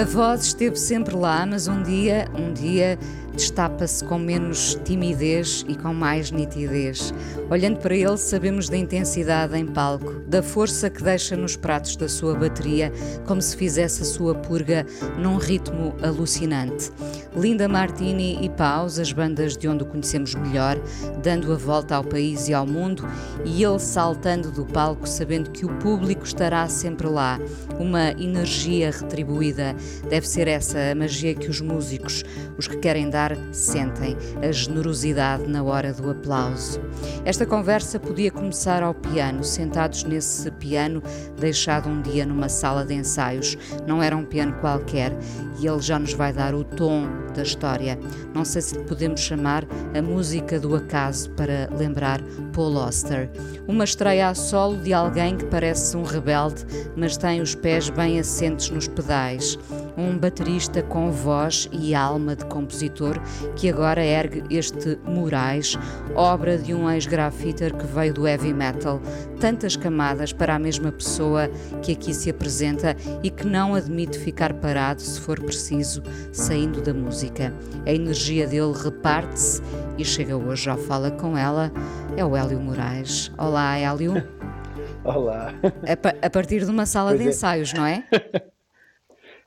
[0.00, 2.98] A voz esteve sempre lá, mas um dia, um dia
[3.40, 7.14] destapa-se com menos timidez e com mais nitidez.
[7.48, 12.06] Olhando para ele, sabemos da intensidade em palco, da força que deixa nos pratos da
[12.06, 12.92] sua bateria,
[13.26, 14.84] como se fizesse a sua purga
[15.18, 16.90] num ritmo alucinante.
[17.34, 20.78] Linda Martini e Paus, as bandas de onde o conhecemos melhor,
[21.22, 23.08] dando a volta ao país e ao mundo,
[23.44, 27.40] e ele saltando do palco, sabendo que o público estará sempre lá.
[27.78, 29.74] Uma energia retribuída.
[30.10, 32.22] Deve ser essa a magia que os músicos,
[32.58, 36.80] os que querem dar, sentem, a generosidade na hora do aplauso.
[37.24, 41.02] Esta conversa podia começar ao piano, sentados nesse piano
[41.38, 43.56] deixado um dia numa sala de ensaios.
[43.86, 45.12] Não era um piano qualquer
[45.58, 47.98] e ele já nos vai dar o tom da história.
[48.34, 49.64] Não sei se podemos chamar
[49.96, 52.20] a música do acaso para lembrar
[52.52, 53.30] Paul Auster.
[53.66, 56.64] Uma estreia a solo de alguém que parece um rebelde,
[56.96, 59.58] mas tem os pés bem assentes nos pedais.
[59.96, 63.20] Um baterista com voz e alma de compositor
[63.56, 65.76] que agora ergue este Moraes,
[66.14, 69.00] obra de um ex-grafiter que veio do heavy metal.
[69.38, 71.48] Tantas camadas para a mesma pessoa
[71.82, 76.02] que aqui se apresenta e que não admite ficar parado se for preciso,
[76.32, 77.54] saindo da música.
[77.86, 79.62] A energia dele reparte-se
[79.98, 81.72] e chega hoje ao Fala com ela.
[82.16, 83.30] É o Hélio Moraes.
[83.38, 84.14] Olá, Hélio.
[85.04, 85.54] Olá.
[85.62, 87.30] A, a, partir de uma sala pois de é.
[87.30, 88.04] ensaios, não é?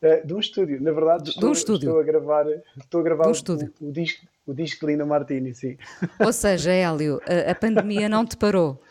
[0.03, 0.21] é?
[0.21, 1.87] De um estúdio, na verdade, estou, um estúdio.
[1.87, 2.45] estou a gravar,
[2.77, 5.77] estou a gravar o, o, o, disco, o disco de Lina Martini, sim.
[6.19, 8.81] Ou seja, Hélio, a, a pandemia não te parou?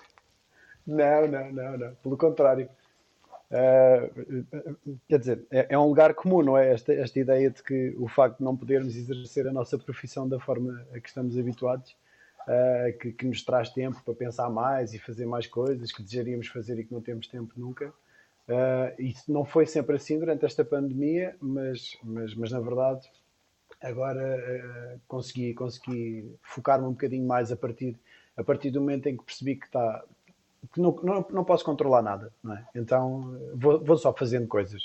[0.87, 1.95] Não, não, não, não.
[1.97, 2.69] Pelo contrário.
[3.53, 4.47] Uh,
[5.07, 6.73] quer dizer, é, é, um lugar comum, não é?
[6.73, 10.41] Esta, esta ideia de que o facto de não podermos exercer a nossa profissão da
[10.41, 11.95] forma a que estamos habituados,
[12.49, 16.49] uh, que, que, nos traz tempo para pensar mais e fazer mais coisas que desejaríamos
[16.49, 17.93] fazer e que não temos tempo nunca.
[18.53, 23.09] Uh, isso não foi sempre assim durante esta pandemia, mas, mas, mas na verdade
[23.81, 27.99] agora consegui, consegui focar-me um bocadinho mais a partir,
[28.37, 30.05] a partir do momento em que percebi que está
[30.73, 32.65] que não, não, não posso controlar nada, não é?
[32.75, 34.83] Então vou, vou só fazendo coisas.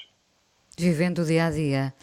[0.77, 1.93] Vivendo o dia a dia.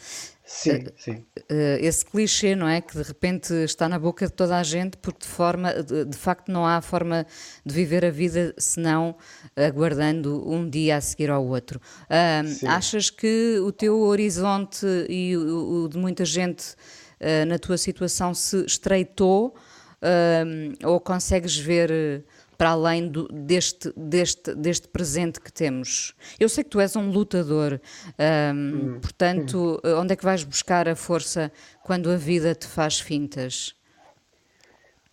[0.45, 1.25] Sim, uh, sim.
[1.51, 2.79] Uh, esse clichê, não é?
[2.79, 6.17] Que de repente está na boca de toda a gente, porque de forma, de, de,
[6.17, 7.25] facto, não há forma
[7.65, 9.15] de viver a vida senão
[9.55, 11.81] aguardando um dia a seguir ao outro.
[12.03, 16.75] Uh, achas que o teu horizonte e o, o de muita gente
[17.47, 19.55] na tua situação se estreitou
[20.83, 22.23] ou consegues ver
[22.57, 26.15] para além do, deste, deste, deste presente que temos.
[26.39, 27.79] Eu sei que tu és um lutador,
[28.53, 31.51] hum, portanto, onde é que vais buscar a força
[31.83, 33.75] quando a vida te faz fintas?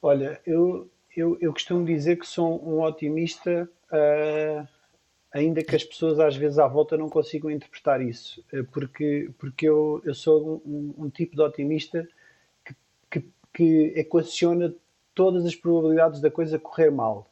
[0.00, 4.68] Olha, eu, eu, eu costumo dizer que sou um otimista, uh,
[5.32, 9.68] ainda que as pessoas às vezes à volta não consigam interpretar isso, uh, porque, porque
[9.68, 12.08] eu, eu sou um, um tipo de otimista
[12.64, 12.74] que,
[13.10, 14.74] que, que equaciona
[15.14, 17.31] todas as probabilidades da coisa correr mal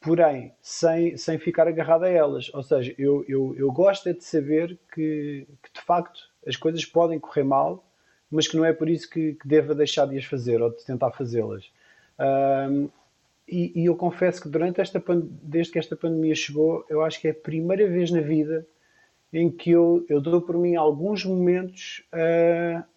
[0.00, 2.52] porém sem, sem ficar agarrado a elas.
[2.54, 6.84] Ou seja, eu, eu, eu gosto é de saber que, que, de facto as coisas
[6.84, 7.84] podem correr mal,
[8.30, 10.84] mas que não é por isso que, que deva deixar de as fazer ou de
[10.84, 11.70] tentar fazê-las.
[12.18, 12.88] Um,
[13.46, 15.02] e, e, eu confesso que durante esta
[15.42, 18.66] desde que esta pandemia chegou, eu acho que é a primeira vez na vida
[19.32, 22.02] em que eu, eu dou por mim alguns momentos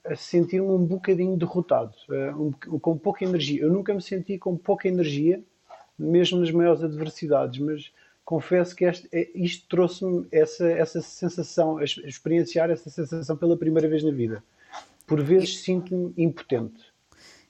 [0.03, 1.93] a sentir-me um bocadinho derrotado,
[2.37, 3.61] um, com pouca energia.
[3.61, 5.41] Eu nunca me senti com pouca energia
[6.01, 7.91] mesmo nas maiores adversidades, mas
[8.25, 14.03] confesso que este, é, isto trouxe-me essa, essa sensação, experienciar essa sensação pela primeira vez
[14.03, 14.43] na vida.
[15.05, 16.91] Por vezes sinto-me impotente.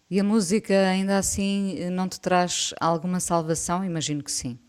[0.10, 3.86] E a música ainda assim não te traz alguma salvação?
[3.86, 4.60] Imagino que sim.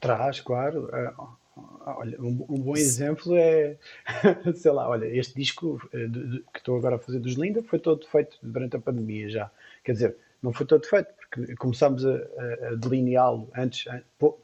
[0.00, 0.88] Traz, claro.
[0.92, 3.76] Ah, olha, um, bom exemplo é,
[4.54, 6.08] sei lá, olha, este disco eh,
[6.52, 9.50] que estou agora a fazer dos Linda foi todo feito durante a pandemia já.
[9.84, 12.16] Quer dizer, não foi todo feito, porque começámos a,
[12.68, 13.90] a delineá-lo antes,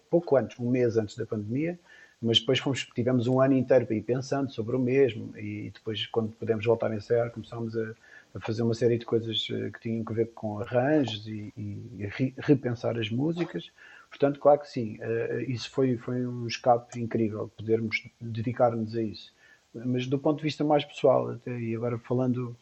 [0.08, 1.78] pouco antes, um mês antes da pandemia,
[2.22, 6.06] mas depois fomos, tivemos um ano inteiro para ir pensando sobre o mesmo e depois,
[6.06, 7.94] quando pudemos voltar a ensaiar, começámos a,
[8.34, 12.34] a fazer uma série de coisas eh, que tinham a ver com arranjos e, e
[12.38, 13.70] repensar as músicas.
[14.08, 19.32] Portanto, claro que sim, uh, isso foi, foi um escape incrível, podermos dedicar-nos a isso.
[19.72, 22.56] mas do ponto de vista mais pessoal, até, e agora falando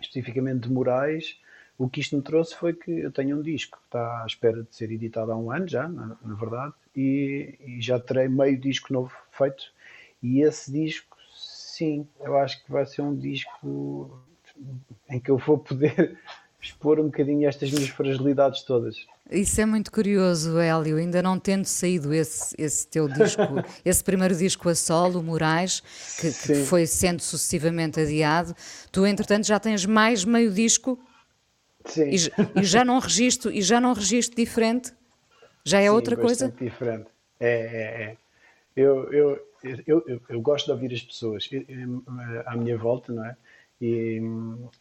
[0.00, 1.40] especificamente de Moraes,
[1.78, 4.62] o que isto me trouxe foi que eu tenho um disco que está à espera
[4.62, 8.58] de ser editado há um ano já, na, na verdade, e, e, já terei meio
[8.58, 9.64] disco novo feito.
[10.22, 14.16] E esse disco, sim, eu acho que vai ser um disco
[15.08, 16.16] em que eu vou poder
[16.60, 19.06] expor um bocadinho estas minhas fragilidades todas.
[19.30, 23.42] Isso é muito curioso, Hélio, ainda não tendo saído esse, esse teu disco,
[23.82, 25.82] esse primeiro disco a solo, Moraes,
[26.20, 28.54] que, que, foi sendo sucessivamente adiado,
[28.92, 30.98] tu entretanto já tens mais meio disco
[31.84, 32.10] Sim.
[32.10, 34.92] E, e já não registro e já não registro diferente?
[35.64, 36.48] Já é Sim, outra coisa?
[36.58, 37.06] diferente.
[37.38, 38.16] É, é, é.
[38.74, 39.46] Eu, eu,
[39.86, 41.48] eu, eu, eu gosto de ouvir as pessoas
[42.46, 43.36] à minha volta, não é?
[43.80, 44.20] E,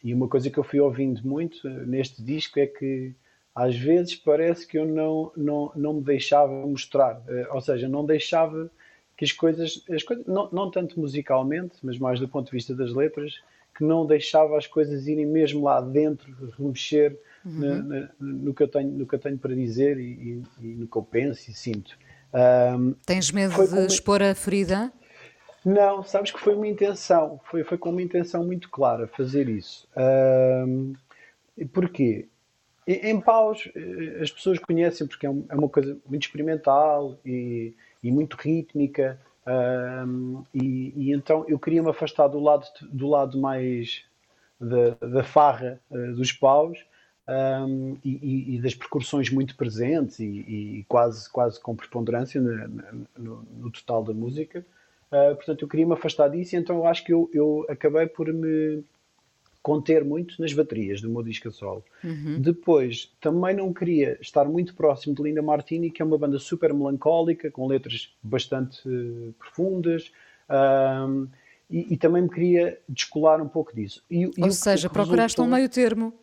[0.03, 3.13] e uma coisa que eu fui ouvindo muito neste disco é que
[3.53, 8.05] às vezes parece que eu não, não, não me deixava mostrar, eh, ou seja, não
[8.05, 8.71] deixava
[9.17, 12.73] que as coisas, as coisas não, não tanto musicalmente, mas mais do ponto de vista
[12.73, 13.41] das letras,
[13.75, 17.59] que não deixava as coisas irem mesmo lá dentro, remexer uhum.
[17.59, 20.75] na, na, no, que eu tenho, no que eu tenho para dizer e, e, e
[20.75, 21.97] no que eu penso e sinto.
[22.33, 23.81] Um, Tens medo de como...
[23.81, 24.91] expor a ferida?
[25.63, 29.87] Não, sabes que foi uma intenção, foi, foi com uma intenção muito clara fazer isso.
[30.67, 30.93] Um,
[31.71, 32.27] porquê?
[32.87, 37.75] Em, em paus, eh, as pessoas conhecem porque é, é uma coisa muito experimental e,
[38.01, 39.19] e muito rítmica.
[39.45, 44.03] Um, e, e, então eu queria me afastar do lado, do lado mais
[44.59, 46.77] da, da farra uh, dos paus
[47.27, 52.67] um, e, e, das percussões muito presentes e, quase, quase com preponderância na,
[53.17, 54.65] no, no, total da música.
[55.11, 58.07] Uh, portanto, eu queria me afastar disso, e então eu acho que eu, eu acabei
[58.07, 58.83] por me
[59.61, 61.83] conter muito nas baterias do meu disco a solo.
[62.03, 62.39] Uhum.
[62.39, 66.73] Depois, também não queria estar muito próximo de Linda Martini, que é uma banda super
[66.73, 70.11] melancólica, com letras bastante uh, profundas,
[70.49, 71.27] um,
[71.69, 74.03] e, e, também me queria descolar um pouco disso.
[74.11, 75.45] E, Ou e seja, procuraste resultou...
[75.45, 76.13] um meio termo.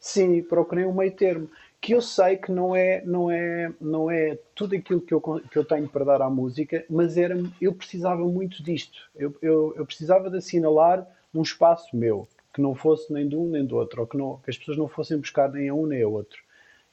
[0.00, 1.50] Sim, procurei um meio termo.
[1.78, 5.56] Que eu sei que não é, não é, não é tudo aquilo que eu, que
[5.56, 8.98] eu tenho para dar à música, mas era, eu precisava muito disto.
[9.14, 12.26] Eu, eu, eu precisava de assinalar um espaço meu
[12.58, 14.76] que não fosse nem de um nem do outro, ou que, não, que as pessoas
[14.76, 16.42] não fossem buscar nem a um nem a outro.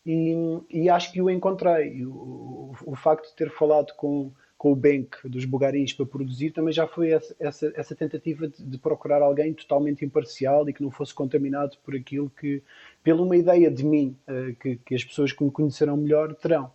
[0.05, 0.31] E,
[0.69, 2.05] e acho que o encontrei.
[2.05, 6.51] O, o, o, facto de ter falado com, com o Bank dos Bugaris para produzir
[6.51, 10.83] também já foi essa, essa, essa tentativa de, de, procurar alguém totalmente imparcial e que
[10.83, 12.61] não fosse contaminado por aquilo que,
[13.03, 16.71] pela uma ideia de mim, uh, que, que as pessoas que me conhecerão melhor terão.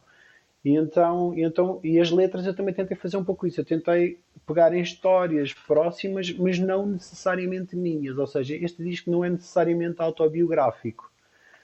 [0.64, 3.60] E então, e então, e as letras eu também tentei fazer um pouco isso.
[3.60, 4.18] Eu tentei
[4.50, 8.18] pegar em histórias próximas, mas não necessariamente minhas.
[8.18, 11.08] Ou seja, este disco não é necessariamente autobiográfico.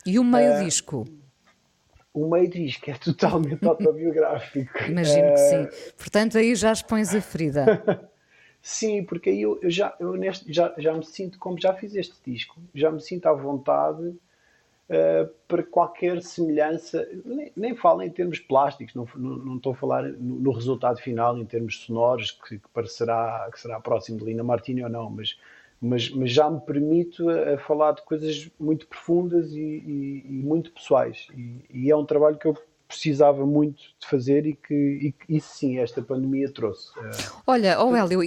[0.06, 1.04] E o meio uh, disco?
[2.14, 4.84] O meio disco é totalmente autobiográfico.
[4.84, 5.92] Imagino uh, que sim.
[5.98, 8.08] Portanto, aí já expões a ferida.
[8.62, 11.96] sim, porque aí eu, eu já, eu neste, já, já me sinto, como já fiz
[11.96, 14.14] este disco, já me sinto à vontade
[14.90, 19.76] uh, para qualquer semelhança, nem, nem falo em termos plásticos, não, não, não estou a
[19.76, 24.24] falar no, no, resultado final, em termos sonoros, que, que, parecerá que será próximo de
[24.24, 25.38] Lina Martini ou não, mas,
[25.80, 30.42] mas, mas já me permito a, a falar de coisas muito profundas e, e, e
[30.42, 31.28] muito pessoais.
[31.36, 32.56] E, e, é um trabalho que eu
[32.86, 36.90] precisava muito de fazer e que isso sim, esta pandemia trouxe.
[37.46, 38.20] Olha, oh Hélio,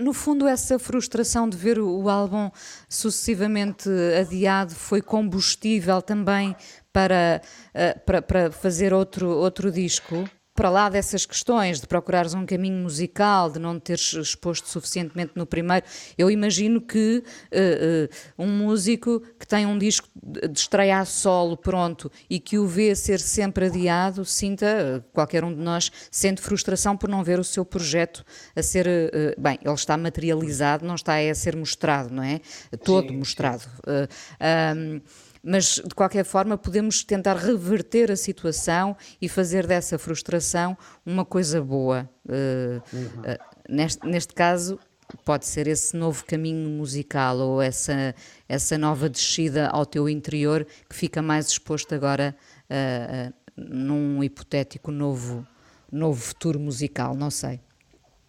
[0.00, 2.50] no fundo essa frustração de ver o álbum
[2.88, 3.88] sucessivamente
[4.20, 6.56] adiado foi combustível também
[6.92, 7.42] para,
[7.74, 10.28] eh, para, para fazer outro, outro disco?
[10.56, 15.46] Para lá dessas questões de procurares um caminho musical, de não teres exposto suficientemente no
[15.46, 15.84] primeiro,
[16.16, 17.22] eu imagino que
[17.52, 22.58] uh, uh, um músico que tem um disco de estreia a solo pronto e que
[22.58, 27.38] o vê ser sempre adiado, sinta, qualquer um de nós, sente frustração por não ver
[27.38, 28.24] o seu projeto
[28.56, 32.40] a ser, uh, bem, ele está materializado, não está a ser mostrado, não é?
[32.82, 33.62] Todo sim, mostrado.
[33.62, 40.76] Sim mas de qualquer forma podemos tentar reverter a situação e fazer dessa frustração
[41.06, 42.10] uma coisa boa.
[42.24, 44.76] Uh, uh, neste, neste caso,
[45.24, 48.12] pode ser esse novo caminho musical ou essa,
[48.48, 52.34] essa nova descida ao teu interior que fica mais exposto agora
[52.68, 55.46] uh, num hipotético novo,
[55.92, 57.60] novo futuro musical, não sei.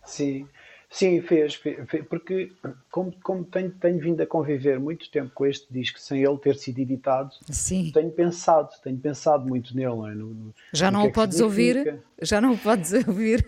[0.06, 0.48] Sim,
[0.90, 2.52] Sim, fez, fez, porque
[2.90, 6.56] como, como tenho, tenho, vindo a conviver muito tempo com este disco sem ele ter
[6.56, 7.92] sido editado, Sim.
[7.94, 9.88] tenho pensado, tenho pensado muito nele.
[9.88, 10.16] Não é?
[10.16, 12.02] no, no, já não o é podes ouvir?
[12.22, 13.46] Já não o podes ouvir?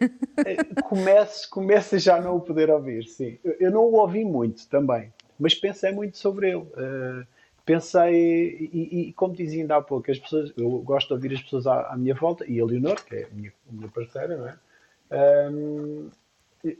[0.83, 3.39] Começo, começo a já não o poder ouvir, sim.
[3.41, 6.57] Eu, eu não o ouvi muito também, mas pensei muito sobre ele.
[6.57, 7.25] Uh,
[7.65, 11.41] pensei, e, e, como dizia ainda há pouco, as pessoas, eu gosto de ouvir as
[11.41, 14.35] pessoas à, à minha volta, e a Leonor, que é a minha, a minha parceira,
[14.35, 15.49] não é?
[15.51, 16.09] Um,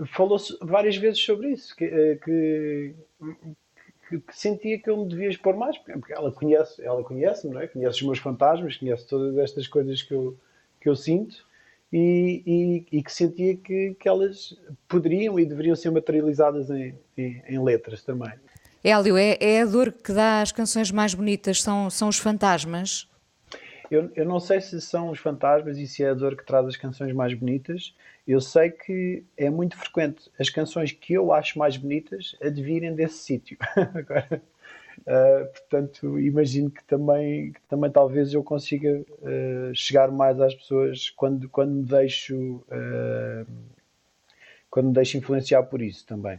[0.08, 2.96] falou-se várias vezes sobre isso, que, eh, que,
[4.08, 7.62] que, que, sentia que eu me devia expor mais, porque ela conhece, ela conhece-me, não
[7.62, 7.68] é?
[7.68, 10.38] conhece os meus fantasmas, conhece todas estas coisas que eu,
[10.82, 11.46] que eu sinto
[11.92, 12.44] e,
[12.92, 14.58] e, e que sentia que, que elas
[14.88, 18.34] poderiam e deveriam ser materializadas em, em, em letras também.
[18.84, 23.10] Hélio, é, é, a dor que dá as canções mais bonitas, são, são os fantasmas?
[23.92, 26.66] Eu, eu não sei se são os fantasmas e se é a dor que traz
[26.68, 27.94] as canções mais bonitas.
[28.30, 33.18] Eu sei que é muito frequente as canções que eu acho mais bonitas advirem desse
[33.18, 33.58] sítio.
[35.00, 41.10] Uh, portanto, imagino que também, que também talvez eu consiga uh, chegar mais às pessoas
[41.12, 43.50] quando, quando me deixo uh,
[44.70, 46.38] quando me deixo influenciar por isso também.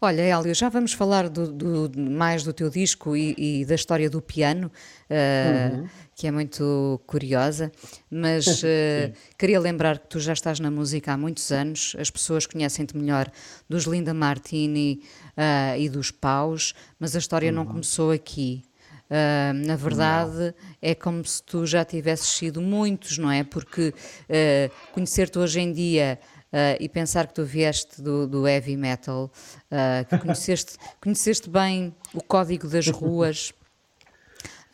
[0.00, 4.08] Olha, Hélio, já vamos falar do, do, mais do teu disco e, e, da história
[4.10, 4.70] do piano,
[5.10, 5.88] uh, uhum.
[6.14, 7.70] que é muito curiosa,
[8.10, 12.46] mas uh, queria lembrar que tu já estás na música há muitos anos, as pessoas
[12.46, 13.30] conhecem-te melhor
[13.68, 15.02] dos Linda Martini
[15.36, 17.56] uh, e dos Paus, mas a história uhum.
[17.56, 18.64] não começou aqui.
[19.12, 20.54] Uh, na verdade, não.
[20.80, 23.44] é como se tu já tivesses sido muitos, não é?
[23.44, 26.18] Porque uh, conhecer-te hoje em dia
[26.52, 29.30] uh, e pensar que tu vieste do, do heavy metal,
[29.70, 33.52] uh, que conheceste, conheceste bem o código das ruas.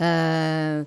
[0.00, 0.86] Uh,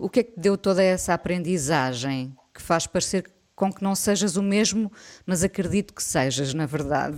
[0.00, 4.36] o que é que deu toda essa aprendizagem que faz parecer com que não sejas
[4.36, 4.92] o mesmo,
[5.24, 7.16] mas acredito que sejas, na verdade?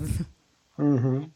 [0.78, 1.28] Uhum.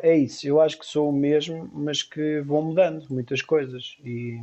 [0.00, 3.96] É isso, eu acho que sou o mesmo, mas que vou mudando muitas coisas.
[4.04, 4.40] E,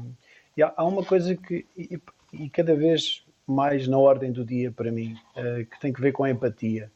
[0.56, 2.00] e há, há, uma coisa que, e,
[2.34, 6.12] e, cada vez mais na ordem do dia para mim, uh, que tem que ver
[6.12, 6.92] com a empatia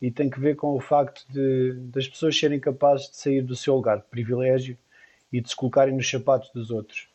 [0.00, 3.56] e tem que ver com o facto de das pessoas serem capazes de sair do
[3.56, 4.76] seu lugar de privilégio
[5.32, 7.08] e de se colocarem nos sapatos dos outros.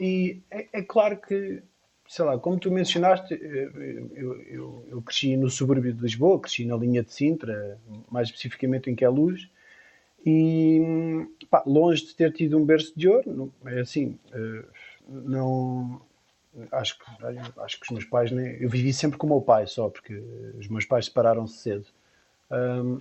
[0.00, 1.60] E é, é, claro que,
[2.06, 6.76] sei lá, como tu mencionaste, eu, eu, eu, cresci no subúrbio de Lisboa, cresci na
[6.76, 7.78] linha de Sintra,
[8.10, 9.48] mais especificamente em que é luz,
[10.24, 14.64] e pá, longe de ter tido um berço de ouro, é assim, uh,
[15.08, 16.00] não,
[16.72, 17.04] acho que,
[17.60, 18.60] acho que os meus pais nem.
[18.60, 20.14] Eu vivi sempre com o meu pai só, porque
[20.58, 21.86] os meus pais separaram-se cedo.
[22.50, 23.00] Um,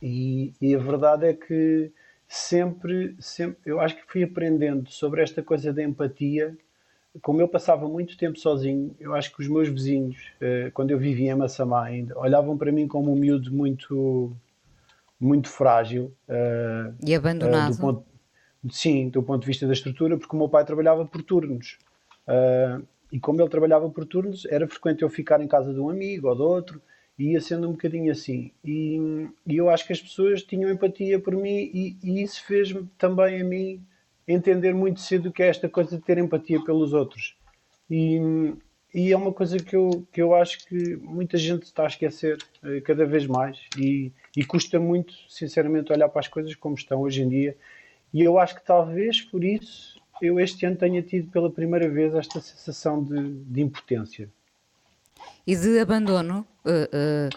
[0.00, 1.90] e, e, a verdade é que
[2.28, 6.56] sempre, sempre, eu acho que fui aprendendo sobre esta coisa da empatia.
[7.22, 10.98] Como eu passava muito tempo sozinho, eu acho que os meus vizinhos, eh, quando eu
[10.98, 14.36] vivia em Massamá ainda, olhavam para mim como um miúdo muito,
[15.18, 16.12] muito frágil.
[16.28, 17.72] Uh, e abandonado.
[17.72, 18.04] Uh, do ponto,
[18.70, 21.78] sim, do ponto de vista da estrutura, porque o meu pai trabalhava por turnos.
[22.28, 25.88] Uh, e como ele trabalhava por turnos, era frequente eu ficar em casa de um
[25.88, 26.82] amigo ou de outro,
[27.18, 28.52] e ia sendo um bocadinho assim.
[28.64, 32.86] E, e eu acho que as pessoas tinham empatia por mim, e, e isso fez-me
[32.98, 33.82] também a mim
[34.26, 37.34] entender muito cedo o que é esta coisa de ter empatia pelos outros.
[37.90, 38.20] E,
[38.94, 42.36] e é uma coisa que eu, que eu acho que muita gente está a esquecer
[42.62, 47.00] uh, cada vez mais, e, e custa muito, sinceramente, olhar para as coisas como estão
[47.00, 47.56] hoje em dia.
[48.12, 52.14] E eu acho que talvez por isso eu este ano tenha tido pela primeira vez
[52.14, 54.28] esta sensação de, de impotência.
[55.46, 57.28] E de abandono, uh, uh,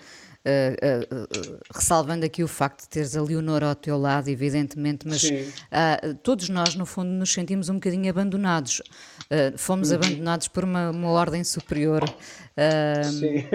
[0.45, 5.23] uh, ressalvando aqui o facto de teres a Leonor ao teu lado, evidentemente, mas
[6.21, 8.81] todos nós, no fundo, nos sentimos um bocadinho abandonados.
[9.57, 9.97] fomos uhum.
[9.97, 12.03] abandonados por uma, uma ordem superior.
[13.03, 13.45] Sim.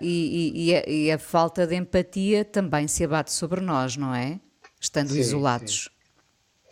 [0.00, 4.40] E, e, a, e, a, falta de empatia também se abate sobre nós, não é?
[4.80, 5.84] Estando sim, isolados.
[5.84, 5.93] Sim.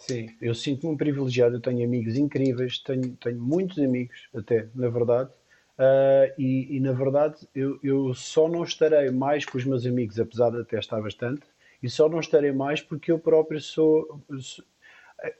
[0.02, 5.30] Sim, eu sinto-me privilegiado, eu tenho amigos incríveis, tenho, tenho muitos amigos até, na verdade,
[5.78, 10.18] uh, e, e, na verdade eu, eu só não estarei mais com os meus amigos,
[10.18, 11.42] apesar de até estar bastante,
[11.80, 14.21] e só não estarei mais porque eu próprio sou...
[14.40, 14.64] sou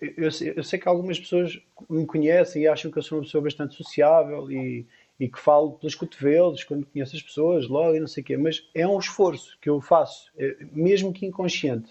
[0.01, 3.43] eu, eu, sei que algumas pessoas me conhecem e acham que eu sou uma pessoa
[3.43, 4.87] bastante sociável e,
[5.19, 8.37] e que falo pelos cotovelos quando conheço as pessoas, logo e não sei o quê,
[8.37, 11.91] mas é um esforço que eu faço, é, mesmo que inconsciente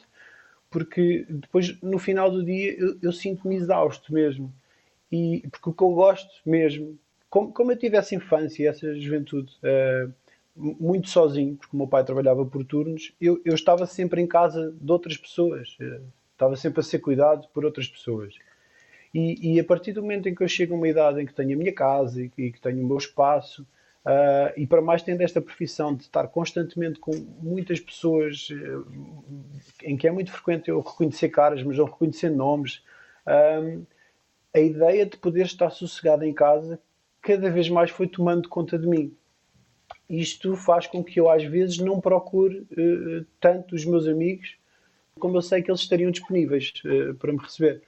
[0.72, 4.52] porque depois no final do dia eu, eu sinto-me exausto mesmo.
[5.12, 6.98] E, porque o que eu gosto mesmo,
[7.30, 10.12] como, como eu tive essa infância, essa juventude, uh,
[10.56, 14.74] muito sozinho, porque o meu pai trabalhava por turnos, eu, eu estava sempre em casa
[14.80, 16.02] de outras pessoas, uh,
[16.32, 18.34] estava sempre a ser cuidado por outras pessoas.
[19.14, 21.34] E, e, a partir do momento em que eu chego a uma idade em que
[21.34, 23.68] tenho a minha casa e, e que tenho o meu espaço,
[24.04, 28.88] Uh, e para mais tendo esta profissão de estar constantemente com muitas pessoas uh,
[29.84, 32.84] em que é muito frequente eu reconhecer caras, mas não reconhecer nomes,
[33.28, 33.86] uh,
[34.56, 36.80] a ideia de poder estar sossegado em casa
[37.22, 39.16] cada vez mais foi tomando conta de mim.
[40.10, 42.68] Isto faz com que eu às vezes não procure
[43.40, 44.58] tanto os meus amigos
[45.20, 46.74] como eu sei que eles estariam disponíveis
[47.20, 47.82] para me receber.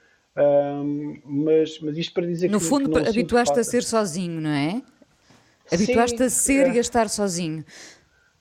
[1.24, 2.64] mas, mas isto para dizer no que.
[2.64, 4.80] No fundo, habituaste a ser sozinho, não é?
[5.72, 7.64] Habituaste a ser e a estar sozinho.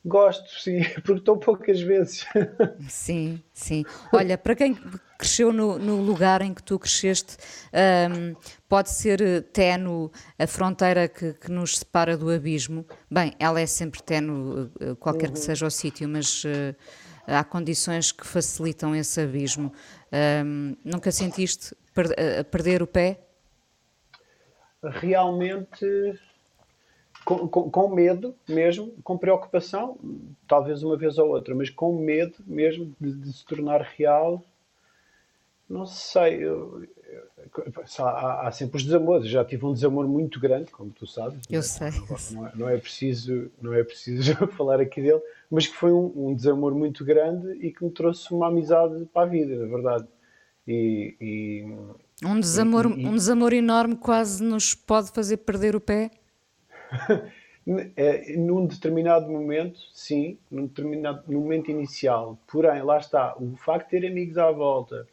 [0.05, 2.25] Gosto, sim, porque estou poucas vezes.
[2.89, 3.85] Sim, sim.
[4.11, 4.77] Olha, para quem
[5.17, 7.37] cresceu no, no lugar em que tu cresceste,
[8.11, 8.35] um,
[8.67, 12.85] pode ser eh, ténue a fronteira que, que, nos separa do abismo.
[13.09, 15.33] Bem, ela é sempre ténue, eh, qualquer uhum.
[15.33, 16.75] que seja o sítio, mas uh,
[17.25, 19.71] há condições que facilitam esse abismo.
[20.45, 22.07] Um, nunca sentiste per
[22.51, 23.21] perder o pé?
[24.83, 25.85] Realmente
[27.23, 29.97] com, com, com, medo mesmo, com preocupação,
[30.47, 34.43] talvez uma vez ou outra, mas com medo mesmo de, de se tornar real.
[35.69, 37.23] Não sei, eu, eu,
[37.99, 39.27] há, há, sempre os desamores.
[39.27, 41.39] Já tive um desamor muito grande, como tu sabes.
[41.49, 41.91] Eu não, sei.
[42.31, 46.11] Não é, não é, preciso, não é preciso falar aqui dele, mas que foi um,
[46.15, 50.07] um, desamor muito grande e que me trouxe uma amizade para a vida, na verdade.
[50.67, 56.11] E, e um desamor, e, um desamor enorme quase nos pode fazer perder o pé?
[57.95, 62.37] é, num determinado momento, sim, num determinado momento inicial.
[62.47, 65.07] Porém, lá está, o facto de ter amigos à volta,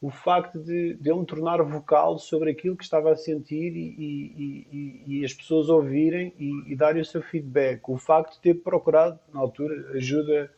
[0.00, 3.94] o facto de, de eu me tornar vocal sobre aquilo que estava a sentir e,
[3.98, 8.54] e, e, e as pessoas ouvirem e, darem o seu feedback, o facto de ter
[8.54, 10.50] procurado, na altura, ajuda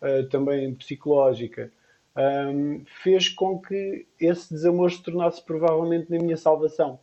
[0.00, 1.70] uh, também psicológica,
[2.16, 6.98] um, fez com que esse desamor se tornasse provavelmente na minha salvação.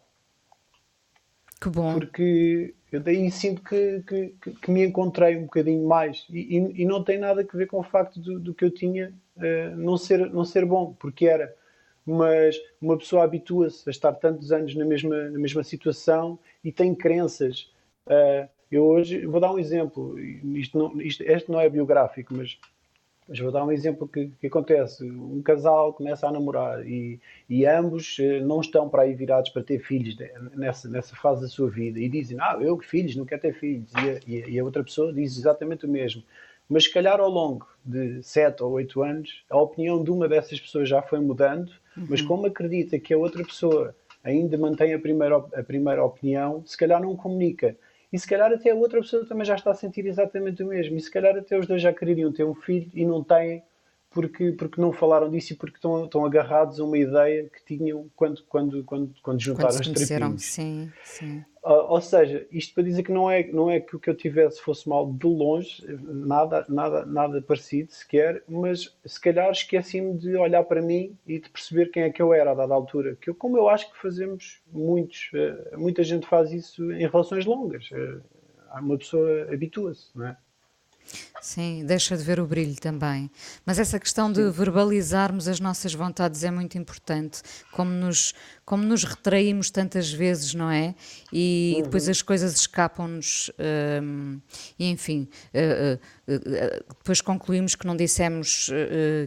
[1.62, 1.94] Que bom.
[1.94, 6.28] Porque eu daí sinto que, que, que, me encontrei um bocadinho mais.
[6.30, 8.70] E, e, e, não tem nada a ver com o facto do, do que eu
[8.70, 11.56] tinha uh, não, ser, não ser bom, porque era.
[12.06, 16.94] Mas uma pessoa habitua-se a estar tantos anos na mesma, na mesma situação e tem
[16.94, 17.72] crenças.
[18.06, 20.20] Uh, eu hoje vou dar um exemplo.
[20.20, 22.60] Isto não, isto, este não é biográfico, mas
[23.28, 25.04] mas vou dar um exemplo que, que, acontece.
[25.04, 29.64] Um casal começa a namorar e, e, ambos eh, não estão para aí virados para
[29.64, 30.16] ter filhos
[30.54, 33.54] nessa, nessa fase da sua vida e dizem, ah, eu que filhos, não quero ter
[33.54, 33.92] filhos.
[34.28, 36.24] E a, e a, outra pessoa diz exatamente o mesmo.
[36.68, 40.60] Mas se calhar ao longo de sete ou oito anos, a opinião de uma dessas
[40.60, 42.08] pessoas já foi mudando, uhum.
[42.10, 46.78] mas como acredita que a outra pessoa ainda mantém a primeira, a primeira opinião, se
[46.78, 47.76] calhar não comunica.
[48.14, 50.96] E se calhar até a outra pessoa também já está a sentir exatamente o mesmo.
[50.96, 53.64] E se calhar até os dois já queriam ter um filho e não têm
[54.12, 58.08] porque, porque não falaram disso e porque estão, estão agarrados a uma ideia que tinham
[58.16, 60.44] quando, quando, quando, quando juntaram quando as trapinhas.
[60.44, 61.44] Sim, sim.
[61.64, 64.62] Ou seja, isto para dizer que não é, não é que o que eu tivesse
[64.62, 70.66] fosse mal de longe, nada, nada, nada parecido sequer, mas se calhar esqueci-me de olhar
[70.66, 73.16] para mim e de perceber quem é que eu era a dada altura.
[73.16, 77.46] Que eu, como eu acho que fazemos muitos, uh, muita gente faz isso em relações
[77.46, 77.90] longas.
[77.92, 78.22] Uh,
[78.82, 80.38] uma pessoa habitua-se, não é?
[81.44, 83.30] Sim, deixa de ver o brilho também.
[83.66, 87.42] Mas essa questão de verbalizarmos as nossas vontades é muito importante,
[87.74, 90.96] como nos, como nos retraímos tantas vezes, não é?
[91.34, 91.84] E uhum.
[91.84, 93.52] depois as coisas escapam-nos,
[94.02, 94.40] um,
[94.80, 98.70] e enfim, uh, uh, uh, depois concluímos que não dissemos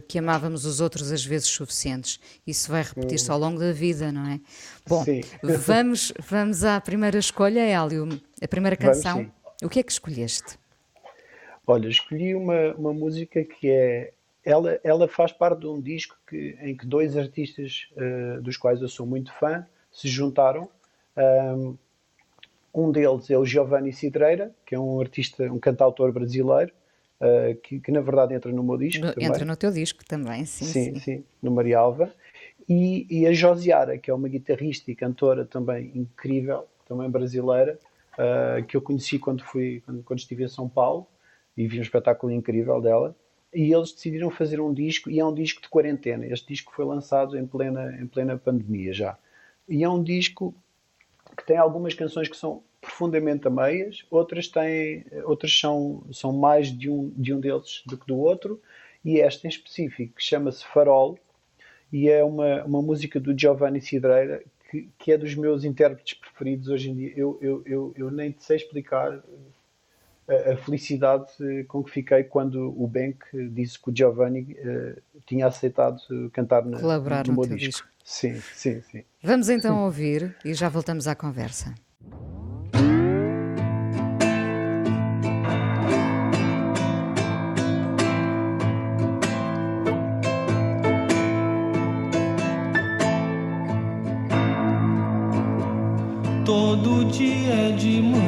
[0.07, 2.19] que amávamos os outros as vezes suficientes.
[2.47, 3.33] Isso vai repetir-se uhum.
[3.35, 4.39] ao longo da vida, não é?
[4.87, 5.05] Bom,
[5.43, 8.09] vamos, vamos à primeira escolha, Hélio,
[8.41, 9.17] a primeira canção.
[9.17, 10.57] Vamos, o que é que escolheste?
[11.67, 14.13] Olha, escolhi uma, uma música que é.
[14.45, 18.81] Ela, ela faz parte de um disco que, em que dois artistas, uh, dos quais
[18.81, 20.69] eu sou muito fã, se juntaram.
[21.17, 21.75] Um,
[22.73, 26.71] um deles é o Giovanni Cidreira, que é um artista, um cantautor brasileiro,
[27.19, 29.05] uh, que, que, na verdade entra no meu disco.
[29.05, 30.63] No, entra no teu disco também, sim.
[30.63, 32.13] Sim, sim, sim no Marialva.
[32.69, 37.77] E, e, a Josiara, que é uma guitarrista e cantora também incrível, também brasileira,
[38.13, 41.05] uh, que eu conheci quando, fui, quando, quando estive em São Paulo
[41.57, 43.15] e vi um espetáculo incrível dela.
[43.53, 46.25] E eles decidiram fazer um disco, e é um disco de quarentena.
[46.25, 49.17] Este disco foi lançado em plena, em plena pandemia já.
[49.67, 50.53] E é um disco
[51.35, 56.67] que tem algumas canções que são profundamente a meias, outras, têm, outras são, são mais
[56.67, 58.61] de um, de um deles do que do outro,
[59.03, 61.17] e esta em específico, que chama-se Farol,
[61.91, 66.67] e é uma, uma música do Giovanni Cidreira, que, que é dos meus intérpretes preferidos
[66.67, 67.13] hoje em dia.
[67.15, 69.23] Eu, eu, eu, eu nem sei explicar
[70.27, 71.31] a, a, felicidade
[71.67, 73.19] com que fiquei quando o Bank
[73.51, 76.01] disse que o Giovanni uh, tinha aceitado
[76.33, 77.83] cantar na, Colaborar no, no meu disco.
[77.83, 77.87] disco.
[78.03, 79.03] Sim, sim, sim.
[79.21, 81.73] Vamos então ouvir e já voltamos à conversa.
[96.45, 98.26] Todo dia de manhã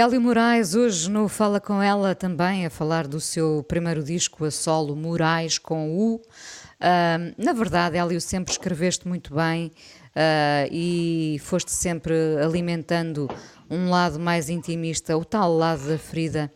[0.00, 4.50] Hélio Moraes, hoje no Fala Com Ela também a falar do seu primeiro disco a
[4.50, 6.22] solo, Moraes com U.
[6.80, 9.70] Ahm, na verdade, Hélio, sempre escreveste muito bem
[10.16, 13.28] ah, e foste sempre alimentando
[13.68, 16.50] um lado mais intimista, o tal lado da ferida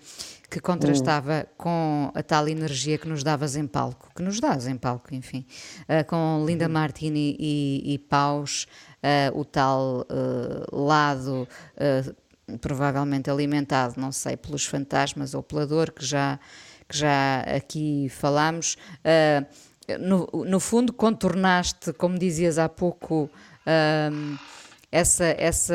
[0.51, 4.77] que contrastava com a tal energia que nos davas em palco, que nos dás em
[4.79, 5.45] palco, enfim,
[5.87, 8.67] ah, com Linda Martini e, e Paus,
[9.03, 11.47] ah, o tal ah, lado
[12.61, 16.39] provavelmente alimentado, não sei, pelos fantasmas ou pela dor que já,
[16.89, 18.77] que já aqui falámos.
[19.05, 19.45] Ah,
[20.01, 23.31] no, no fundo, contornaste, como dizias há pouco,
[23.67, 24.37] ahm,
[24.91, 25.75] essa, essa,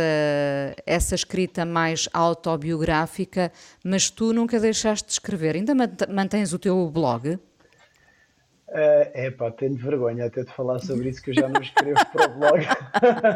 [0.86, 3.52] essa escrita mais autobiográfica,
[3.84, 5.56] mas tu nunca deixaste de escrever.
[5.56, 7.38] Ainda mant- mantens o teu blog?
[8.72, 12.00] É uh, pá, tenho vergonha até de falar sobre isso, que eu já não escrevo
[12.14, 12.68] para o blog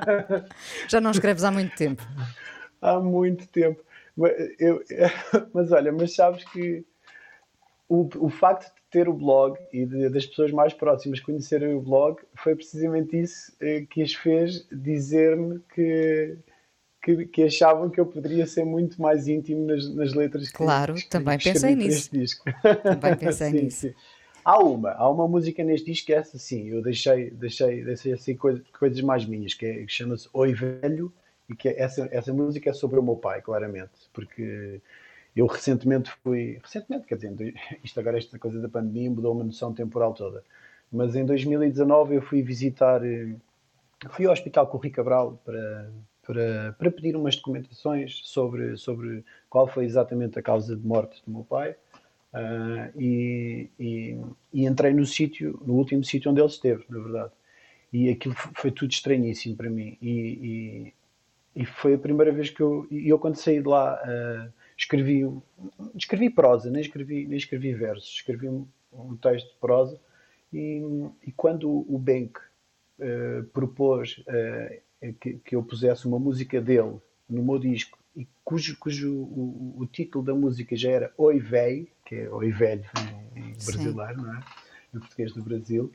[0.88, 2.04] Já não escreves há muito tempo.
[2.84, 3.82] há muito tempo.
[4.16, 4.84] Mas, eu,
[5.54, 6.86] mas olha, mas sabes que
[7.88, 11.82] o, o facto de ter o blog e de- das pessoas mais próximas conhecerem o
[11.82, 16.38] blog foi precisamente isso eh, que as fez dizer-me que,
[17.04, 20.94] que, que achavam que eu poderia ser muito mais íntimo nas, nas letras que Claro,
[20.96, 22.10] que, também que pensei nisso.
[22.88, 23.78] Também pensei Sim, nisso.
[23.90, 23.94] sim.
[24.46, 28.14] Há uma, há uma música neste disco que é essa sim, eu deixei, deixei, deixei
[28.14, 31.14] assim coisa- coisas mais minhas, que, é, que chama-se Oi Velho,
[31.50, 34.82] e que essa, essa música é sobre o meu pai, claramente, porque
[35.36, 39.74] eu recentemente fui, recentemente, quer dizer, isto agora, esta coisa da pandemia mudou uma noção
[39.74, 40.44] temporal toda,
[40.92, 43.36] mas em 2019 eu fui visitar, eh,
[44.10, 45.92] fui ao Hospital Corri Cabral para,
[46.26, 51.32] para, para pedir umas documentações sobre, sobre qual foi exatamente a causa de morte do
[51.32, 51.76] meu pai.
[52.34, 54.18] Ah, e, e-
[54.54, 57.32] e entrei no sítio, no último sítio onde ele esteve, na verdade.
[57.94, 59.98] E aquilo foi tudo estranhíssimo para mim.
[60.02, 60.94] E,
[61.56, 65.24] e- foi a primeira vez que eu, e eu quando saí de lá, ah, escrevi,
[65.96, 70.00] escrevi prosa, nem escrevi, nem escrevi versos, escrevi um, um texto de prosa.
[70.52, 70.82] E,
[71.26, 72.40] e quando o Benck
[73.00, 74.82] eh, propôs eh,
[75.20, 79.86] que, que eu pusesse uma música dele no meu disco e cujo, cujo o, o
[79.88, 82.86] título da música já era Oi Véi, que é Oi Velho
[83.36, 84.44] em, em brasileiro, não é?
[84.94, 85.92] Em português do Brasil,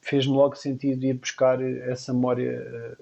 [0.00, 2.96] fez-me logo sentido ir buscar essa memória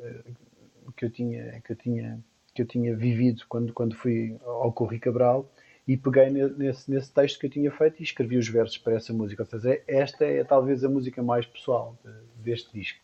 [0.93, 2.21] que eu tinha que eu tinha
[2.55, 5.51] que eu tinha vivido quando quando fui ao Corri Cabral
[5.87, 8.95] e peguei ne- nesse, nesse texto que eu tinha feito e escrevi os versos para
[8.95, 9.43] essa música.
[9.43, 12.99] Ou seja, esta é talvez a música mais pessoal de- deste disco.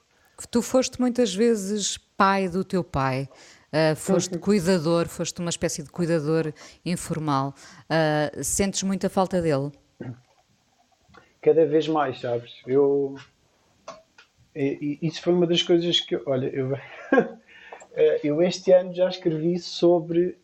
[0.51, 3.29] Tu foste muitas vezes pai do teu pai,
[3.73, 6.53] ah, foste cuidador, foste uma espécie de cuidador
[6.85, 7.55] informal.
[7.91, 9.71] Ah, sentes muita falta dele?
[11.43, 12.63] Cada vez mais, sabes?
[12.67, 13.15] Eu.
[14.55, 16.17] isso foi uma das coisas que.
[16.27, 16.73] Olha, eu,
[18.23, 20.37] eu este ano já escrevi sobre.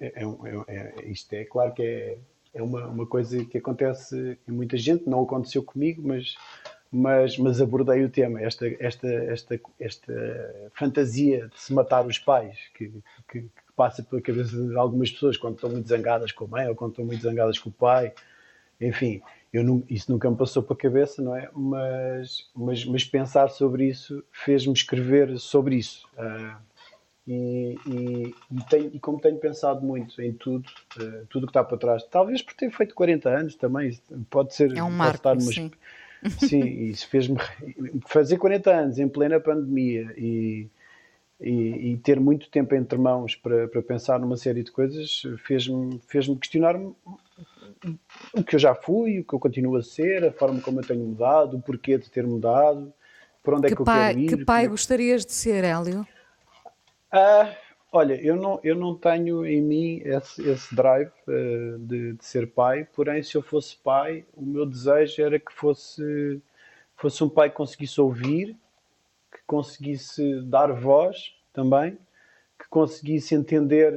[0.00, 0.24] É, é
[0.68, 2.18] é- é- isto é claro que é,
[2.54, 6.34] é uma, uma coisa que acontece em muita gente, não aconteceu comigo, mas,
[6.90, 12.56] mas, mas abordei o tema, esta, esta, esta, esta fantasia de se matar os pais,
[12.74, 12.88] que,
[13.28, 16.68] que, que passa pela cabeça de algumas pessoas quando estão muito zangadas com a mãe
[16.68, 18.12] ou quando estão muito zangadas com o pai.
[18.80, 19.22] Enfim,
[19.52, 21.48] nu- isso nunca me passou para a cabeça, não é?
[21.54, 26.08] Mas, mas, mas pensar sobre isso fez-me escrever sobre isso.
[26.18, 26.58] Ah,
[27.26, 31.50] e, e, e, tenho- e como tenho pensado muito em tudo, eh, tudo o que
[31.50, 33.98] está para trás, talvez por ter feito 40 anos também,
[34.30, 34.76] pode ser.
[34.76, 35.70] É um marco, numas- sim.
[36.38, 37.38] Sim, isso fez-me
[38.06, 40.68] fazer 40 anos em plena pandemia e,
[41.40, 46.26] e, ter muito tempo entre mãos para, para pensar numa série de coisas fez-me fez
[46.38, 50.80] questionar o que eu já fui, o que eu continuo a ser, a forma como
[50.80, 52.92] eu tenho mudado, o porquê de ter mudado,
[53.42, 54.28] para onde é Que que eu pai, quero ir.
[54.28, 56.06] que pai é- gostarias de ser, Hélio?
[57.16, 57.56] Ah,
[57.92, 62.50] olha, eu não, eu não tenho em mim esse, esse drive eh, de, de ser
[62.52, 66.42] pai, porém, se eu fosse pai, o meu desejo era que fosse,
[66.96, 68.56] fosse um pai que conseguisse ouvir,
[69.32, 71.98] que conseguisse dar voz também,
[72.58, 73.92] que conseguisse entender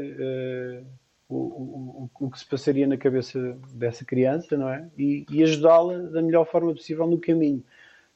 [1.29, 4.89] o, o, o, o que se passaria na cabeça dessa criança, não é?
[4.97, 7.63] E, e ajudá-la da melhor forma possível no caminho.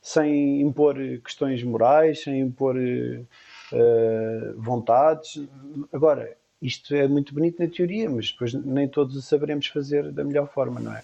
[0.01, 3.27] sem impor questões morais, sem impor uh,
[4.57, 5.47] vontades.
[5.91, 10.23] Agora, isto é muito bonito na teoria, mas depois nem todos o saberemos fazer da
[10.23, 11.01] melhor forma, não é?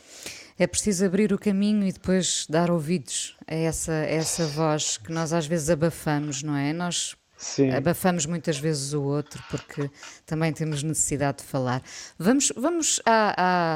[0.60, 5.12] É preciso abrir o caminho e depois dar ouvidos a essa, a essa voz que
[5.12, 6.74] nós às vezes abafamos, não é?
[6.74, 7.72] Nós Sim.
[7.72, 9.90] abafamos muitas vezes o outro porque
[10.26, 11.84] também temos necessidade de falar.
[12.18, 13.34] Vamos, vamos à,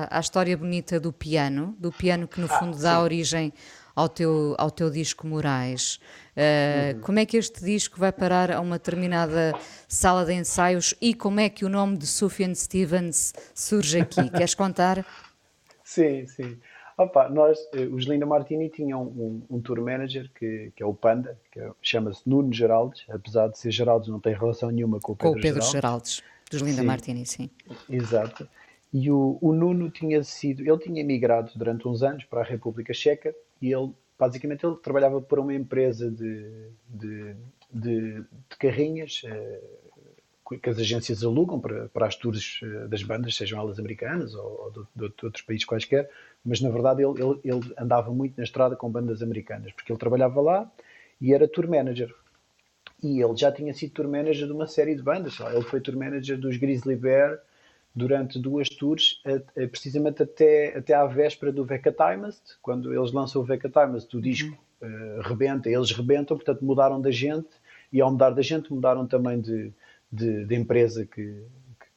[0.09, 3.53] à, à história bonita do piano, do piano que no ah, fundo ah, dá origem
[4.01, 5.95] ao teu, ao teu disco Moraes.
[6.35, 7.01] Uh, uhum.
[7.01, 9.53] Como é que este disco vai parar a uma determinada
[9.87, 14.29] sala de ensaios e como é que o nome de Sufjan Stevens surge aqui?
[14.31, 15.05] Queres contar?
[15.83, 16.57] Sim, sim.
[16.97, 20.93] Opa, nós, eh, os Linda Martini tinham um, um, tour manager que, que é o
[20.93, 25.13] Panda, que é, chama-se Nuno Geraldes, apesar de ser Geraldes, não tem relação nenhuma com
[25.13, 25.71] o Pedro, com o Pedro Geraldes.
[25.71, 26.87] Geraldes, dos Linda sim.
[26.87, 27.49] Martini, sim.
[27.89, 28.47] Exato.
[28.93, 32.93] E o, o, Nuno tinha sido, ele tinha emigrado durante uns anos para a República
[32.93, 37.35] Checa e ele, basicamente, ele trabalhava para uma empresa de, de,
[37.71, 39.61] de, de carrinhas eh,
[40.61, 44.63] que as agências alugam para, para as tours eh, das bandas, sejam elas americanas ou,
[44.63, 46.09] ou de, de, outros países quaisquer,
[46.43, 49.99] mas na verdade ele, ele, ele, andava muito na estrada com bandas americanas, porque ele
[49.99, 50.71] trabalhava lá
[51.19, 52.13] e era tour manager.
[53.03, 55.39] E ele já tinha sido tour manager de uma série de bandas.
[55.39, 57.39] Ele foi tour manager dos Grizzly Bear
[57.93, 59.21] durante duas tours,
[59.69, 64.21] precisamente até, até à véspera do Vecca Timest, quando eles lançam o Vecca Timest, o
[64.21, 65.19] disco uhum.
[65.19, 67.49] uh, rebenta, eles rebentam, portanto mudaram da gente,
[67.91, 69.73] e ao mudar da gente mudaram também de,
[70.11, 71.43] de, de empresa que,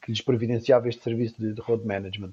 [0.02, 2.32] que, lhes providenciava este serviço de, de, road management.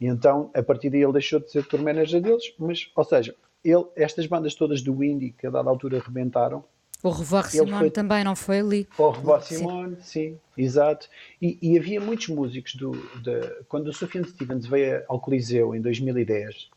[0.00, 3.34] E então, a partir daí, ele deixou de ser tour manager deles, mas, ou seja,
[3.64, 6.64] ele, estas bandas todas do indie que a dada altura rebentaram.
[7.02, 7.90] O Revoir Simone foi...
[7.90, 8.88] também não foi ali.
[8.98, 11.08] O Revoir Simone, sim, exato.
[11.40, 12.92] E, e, havia muitos músicos do.
[13.22, 16.68] De, quando o Sufjan Stevens veio ao Coliseu em 2010, uh,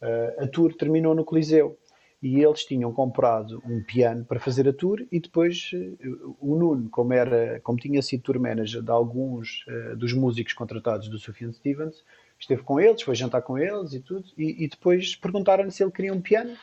[0.00, 1.78] eh, a tour terminou no Coliseu
[2.22, 6.08] e eles tinham comprado um piano para fazer a tour e depois eh,
[6.40, 11.08] o Nuno, como, era, como tinha sido tour manager de alguns uh, dos músicos contratados
[11.08, 12.02] do Sufjan Stevens,
[12.38, 15.90] esteve com eles, foi jantar com eles e tudo, e, e depois perguntaram-lhe se ele
[15.90, 16.56] queria um piano,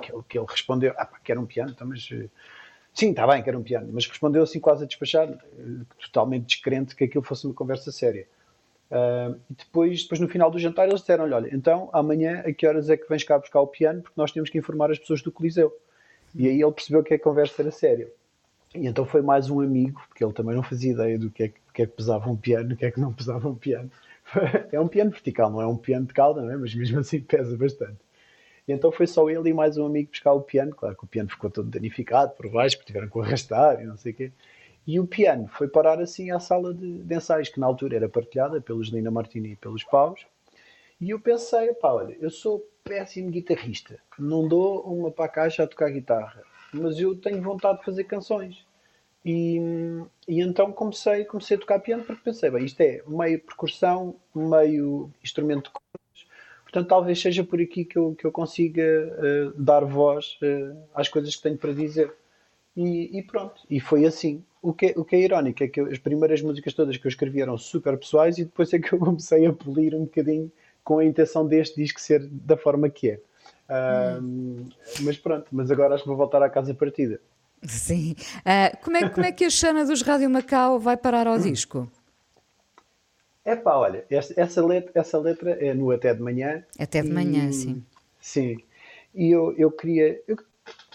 [0.00, 2.08] que ele, que ele respondeu, ah pá, quero um piano, então, mas...
[2.10, 2.30] Uh,
[2.94, 6.96] sim, está bem, quero um piano, mas respondeu assim quase a despachar, uh, totalmente descrente
[6.96, 8.26] que aquilo fosse uma conversa séria.
[8.90, 12.66] Uh, e depois, depois, no final do jantar, eles disseram-lhe: Olha, então amanhã a que
[12.66, 14.00] horas é que vens cá buscar o piano?
[14.00, 15.70] Porque nós temos que informar as pessoas do Coliseu.
[16.34, 18.10] E aí ele percebeu que a conversa era séria.
[18.74, 21.48] E então foi mais um amigo, porque ele também não fazia ideia do que é,
[21.48, 23.90] que, é que pesava um piano, do que é que não pesava um piano.
[24.72, 26.56] é um piano vertical, não é um piano de cauda, é?
[26.56, 27.98] mas mesmo assim pesa bastante.
[28.66, 30.74] E então foi só ele e mais um amigo buscar o piano.
[30.74, 33.96] Claro que o piano ficou todo danificado por baixo, porque tiveram que arrastar e não
[33.96, 34.32] sei o quê.
[34.86, 38.08] E o piano foi parar assim à sala de, de ensaios, que na altura era
[38.08, 40.26] partilhada pelos Lina Martini e pelos Paus.
[41.00, 45.62] E eu pensei, pá, olha, eu sou péssimo guitarrista, não dou uma para a caixa
[45.62, 48.66] a tocar guitarra, mas eu tenho vontade de fazer canções.
[49.24, 49.58] E,
[50.26, 55.10] e então comecei, comecei a tocar piano porque pensei, bem, isto é meio percussão, meio
[55.22, 56.26] instrumento de cordas,
[56.62, 61.08] portanto talvez seja por aqui que eu, que eu consiga uh, dar voz uh, às
[61.08, 62.14] coisas que tenho para dizer.
[62.76, 65.80] E, e, pronto, e foi assim o que, é, o que é irónico é que
[65.80, 68.98] as primeiras músicas todas que eu escrevi eram super pessoais e depois é que eu
[69.00, 70.50] comecei a polir um bocadinho
[70.84, 73.20] com a intenção deste disco ser da forma que é.
[74.22, 74.70] Hum.
[75.02, 77.20] mas pronto, mas agora acho que vou voltar à casa partida.
[77.66, 78.14] Sim.
[78.38, 81.90] Uh, como, é, como é que a Xana dos Rádio Macau vai parar ao disco?
[83.44, 86.64] É pá, olha, essa, essa, letra, essa letra é no Até de Manhã.
[86.78, 87.82] Até de Manhã, sim.
[88.20, 88.58] Sim.
[89.14, 90.22] E eu, eu queria.
[90.28, 90.36] Eu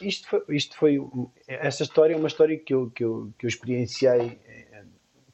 [0.02, 1.00] isto foi, isto foi
[1.48, 4.84] essa história é uma história que eu, que eu, que eu experienciei eh,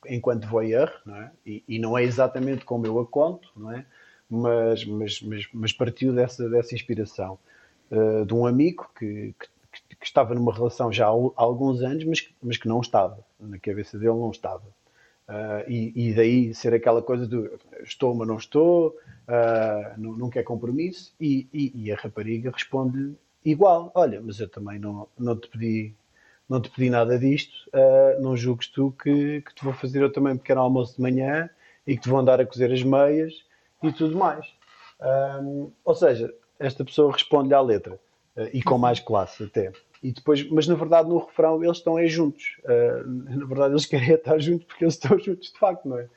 [0.08, 1.32] enquanto voyeur, não é?
[1.46, 3.86] E, e, não é exatamente como eu a conto, não é?
[4.30, 7.38] Mas, mas, mas, mas partiu dessa, dessa inspiração
[7.92, 9.48] uh, de um amigo que, que,
[10.00, 13.98] que, estava numa relação já há alguns anos, mas, mas que não estava, na cabeça
[13.98, 14.64] dele não estava.
[15.28, 17.52] Uh, e, e, daí ser aquela coisa do
[17.84, 23.14] estou, mas não estou, uh, não, não quer compromisso, e, e, e a rapariga responde
[23.46, 25.94] igual, olha, mas eu também não, não te pedi
[26.50, 30.12] não te pedi nada disto, uh, não julgues tu que, que te vou fazer eu
[30.12, 31.48] também um pequeno almoço de manhã
[31.86, 33.46] e que te vou andar a cozer as meias
[33.84, 34.48] e tudo mais.
[35.00, 38.00] Um, ou seja, esta pessoa responde-lhe à letra
[38.36, 39.72] uh, e com mais classe até.
[40.02, 42.58] E depois, mas na verdade no refrão eles estão aí juntos.
[42.64, 43.08] Uh,
[43.38, 46.08] na verdade eles querem estar juntos porque eles estão juntos de facto, não é?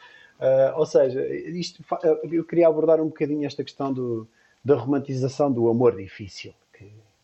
[0.75, 1.85] ou seja, isto,
[2.25, 4.27] eu queria abordar um bocadinho esta questão do,
[4.65, 6.53] da romantização do amor difícil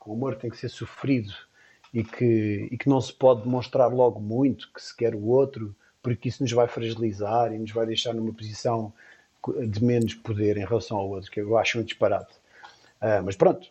[0.09, 1.33] o amor tem que ser sofrido
[1.93, 5.75] e que, e que não se pode demonstrar logo muito que se quer o outro,
[6.03, 8.93] porque isso nos vai fragilizar e nos vai deixar numa posição
[9.69, 12.35] de menos poder em relação ao outro, que eu acho um disparate.
[13.01, 13.69] Uh, mas pronto,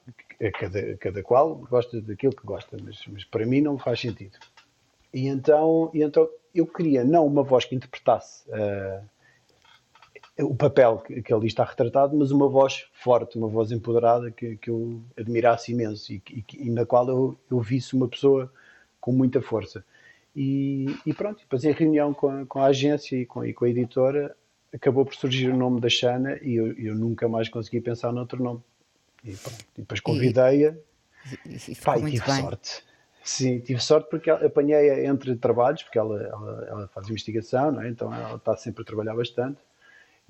[0.60, 4.38] cada, cada qual gosta daquilo que gosta, mas, mas para mim não faz sentido.
[5.14, 9.04] E então, e então eu queria não uma voz que interpretasse uh,
[10.46, 14.58] o papel que, que, ali está retratado, mas uma voz forte, uma voz empoderada que,
[14.58, 18.52] que eu admirasse imenso e, e, e na qual eu, eu visse uma pessoa
[19.00, 19.84] com muita força.
[20.36, 23.66] E, e pronto, depois em reunião com a, com a agência e com, e com,
[23.66, 24.36] a editora,
[24.72, 28.44] acabou por surgir o nome da Xana e eu, eu nunca mais consegui pensar noutro
[28.44, 28.62] nome.
[29.28, 30.74] E, pronto, e depois convidei-a
[31.46, 32.42] e, e, Pai, tive bem.
[32.42, 32.84] sorte.
[33.24, 37.90] Sim, tive sorte porque apanhei-a entre trabalhos, porque ela, ela, ela faz investigação, é?
[37.90, 39.60] então ela está sempre a trabalhar bastante.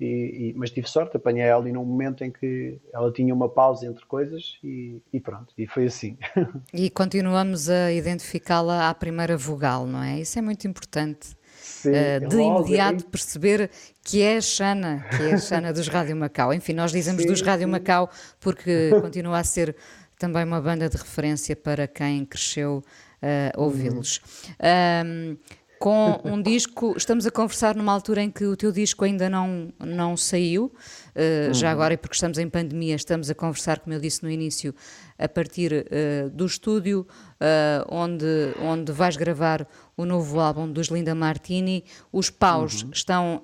[0.00, 3.48] E, e, mas tive sorte, apanhei ela ali num momento em que ela tinha uma
[3.48, 6.16] pausa entre coisas e, e pronto, e foi assim.
[6.72, 10.20] E continuamos a identificá-la à primeira vogal, não é?
[10.20, 11.37] Isso é muito importante.
[11.68, 13.70] Sim, uh, de logo, imediato perceber
[14.02, 16.52] que é a Xana, que é a Xana dos Rádio Macau.
[16.52, 17.72] Enfim, nós dizemos sim, dos Rádio sim.
[17.72, 19.76] Macau porque continua a ser
[20.18, 22.82] também uma banda de referência para quem cresceu
[23.22, 24.20] uh, ouvi-los.
[24.60, 25.36] Uhum.
[25.36, 25.36] Um,
[25.78, 26.94] com um disco.
[26.96, 31.48] Estamos a conversar numa altura em que o teu disco ainda não, não saiu, uh,
[31.48, 31.54] uhum.
[31.54, 34.74] já agora, e porque estamos em pandemia, estamos a conversar, como eu disse no início,
[35.18, 37.06] a partir uh, do estúdio,
[37.40, 41.84] uh, onde, onde vais gravar o novo álbum dos Linda Martini.
[42.12, 42.90] Os paus uhum.
[42.92, 43.42] estão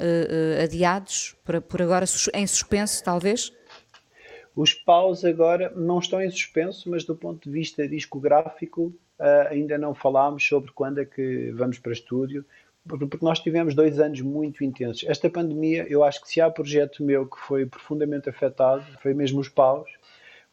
[0.63, 3.53] adiados, por, por agora em suspenso, talvez?
[4.55, 9.77] Os paus agora não estão em suspenso, mas do ponto de vista discográfico uh, ainda
[9.77, 12.45] não falámos sobre quando é que vamos para estúdio,
[12.87, 15.05] porque nós tivemos dois anos muito intensos.
[15.09, 19.41] Esta pandemia, eu acho que se há projeto meu que foi profundamente afetado, foi mesmo
[19.41, 19.91] os paus,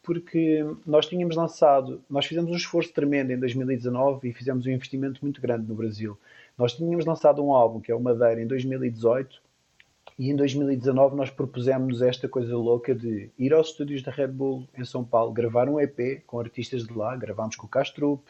[0.02, 5.20] porque nós tínhamos lançado, nós fizemos um esforço tremendo em 2019 e fizemos um investimento
[5.22, 6.18] muito grande no Brasil.
[6.58, 9.40] Nós tínhamos lançado um álbum que é o Madeira em 2018
[10.18, 14.66] e em 2019 nós propusemos esta coisa louca de ir aos estúdios da Red Bull
[14.76, 18.22] em São Paulo, gravar um EP com artistas de lá, gravámos com o Castrup,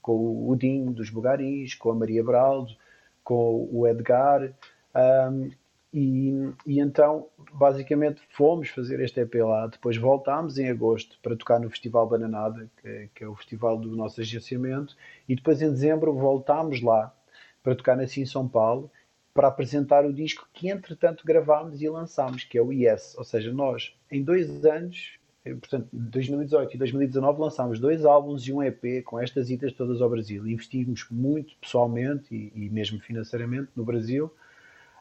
[0.00, 2.74] com o Dinho dos Bugaris, com a Maria Braldo,
[3.22, 4.50] com o Edgar.
[4.94, 5.50] Um,
[5.92, 9.66] e, e, então, basicamente, fomos fazer este EP lá.
[9.66, 13.96] Depois voltámos em agosto para tocar no Festival Bananada, que que é o festival do
[13.96, 14.96] nosso agenciamento.
[15.28, 17.14] E depois, em dezembro, voltámos lá
[17.62, 18.90] para tocar na Sim São Paulo
[19.34, 23.14] para apresentar o disco que, entretanto, gravámos e lançámos, que é o Yes.
[23.16, 28.62] Ou seja, nós, em dois anos, portanto, 2018 e 2019 lançámos dois álbuns e um
[28.62, 30.46] EP com estas idas todas ao Brasil.
[30.46, 34.32] Investimos muito pessoalmente e, e mesmo financeiramente no Brasil.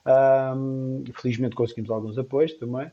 [0.07, 2.89] Um, felizmente conseguimos alguns apoios também.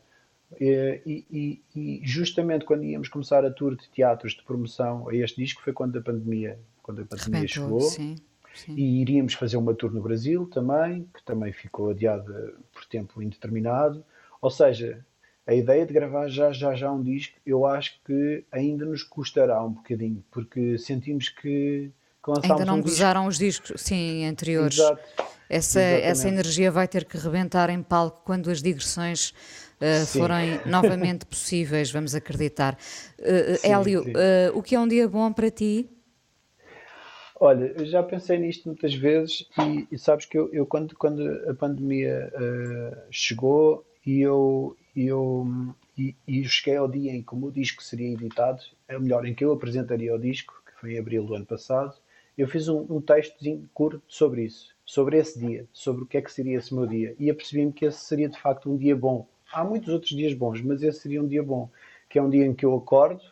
[0.61, 5.41] E, e, e, justamente quando íamos começar a tour de teatros de promoção a este
[5.41, 7.81] disco foi quando a pandemia, quando a pandemia Rebentou, chegou.
[7.81, 8.17] Sim,
[8.55, 8.75] sim.
[8.77, 14.05] E iríamos fazer uma tour no Brasil também, que também ficou adiada por tempo indeterminado.
[14.41, 15.05] Ou seja,
[15.47, 19.63] a ideia de gravar já, já, já um disco, eu acho que ainda nos custará
[19.63, 21.91] um bocadinho, porque sentimos que,
[22.23, 24.79] que lançámos Ainda não um gozaram os discos, sim, anteriores.
[24.79, 25.34] Exato.
[25.55, 29.31] Essa, essa energia vai ter que rebentar em palco quando as digressões
[29.81, 32.77] uh, forem novamente possíveis, vamos acreditar.
[33.21, 34.11] Uh, sim, Hélio, sim.
[34.11, 35.89] Uh, o que é um dia bom para ti?
[37.39, 41.23] Olha, eu já pensei nisto muitas vezes e, e sabes que eu, eu, quando, quando
[41.49, 42.33] a pandemia
[43.13, 45.47] chegou e eu, eu,
[45.97, 49.33] e, e cheguei ao dia em que o meu disco seria editado, é melhor, em
[49.33, 51.95] que eu apresentaria o disco, que foi em abril do ano passado,
[52.37, 56.23] eu fiz um, um textozinho curto sobre isso, sobre esse dia, sobre o que é
[56.23, 59.27] que seria esse meu dia, e apercebi-me que esse seria de facto um dia bom.
[59.53, 61.69] Há muitos outros dias bons, mas esse seria um dia bom,
[62.09, 63.23] que é um dia em que eu acordo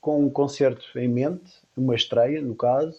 [0.00, 2.98] com um concerto em mente, uma estreia, no caso,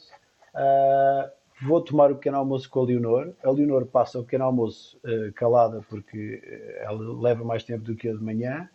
[0.54, 3.34] uh, vou tomar o pequeno almoço com a Leonor.
[3.44, 7.96] A Leonor passa o pequeno almoço uh, calada porque eh, ela leva mais tempo do
[7.96, 8.70] que eu de manhã.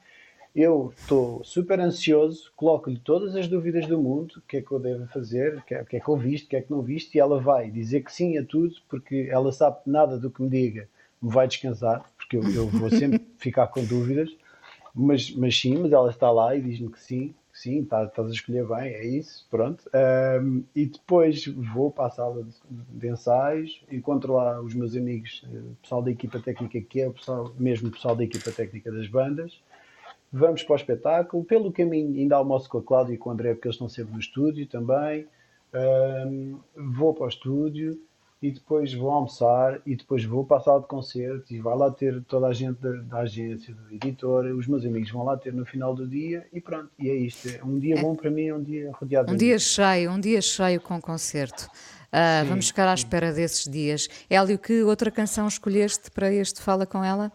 [0.57, 4.81] Eu estou super ansioso, coloco-lhe todas as dúvidas do mundo, o que é que eu
[4.81, 6.81] devo fazer, o que, é, que é que eu viste, o que é que não
[6.81, 10.43] viste, e ela vai dizer que sim a tudo, porque ela sabe nada do que
[10.43, 10.89] me diga
[11.21, 14.31] me vai descansar, porque eu, eu vou sempre ficar com dúvidas,
[14.95, 18.33] mas, mas sim, mas ela está lá e diz-me que sim, sim, tá, estás a
[18.33, 19.85] escolher bem, é isso, pronto.
[20.43, 25.43] Um, e depois vou para a sala de, de, ensaios, encontro lá os meus amigos,
[25.51, 28.51] o eh, pessoal da equipa técnica, que é o pessoal, mesmo o pessoal da equipa
[28.51, 29.59] técnica das bandas.
[30.39, 31.45] Vamos para o espetáculo.
[31.45, 34.13] Pelo caminho, ainda almoço com a Cláudia e com o André, porque eles estão sempre
[34.13, 35.27] no estúdio também.
[35.75, 36.59] Um,
[36.93, 37.99] vou para o estúdio
[38.43, 41.91] e depois vou almoçar e depois vou para a sala de concertos e vai lá
[41.91, 45.55] ter toda a gente da, da agência, do editor, os meus amigos vão lá ter
[45.55, 47.49] no final do dia e pronto, e é isto.
[47.49, 48.03] É um dia é.
[48.03, 51.65] bom para mim, é um dia rodeado Um dia cheio, um dia cheio com concerto.
[51.65, 54.07] Uh, sim, vamos ficar à espera desses dias.
[54.29, 57.33] Hélio, que outra canção escolheste para este Fala Com Ela?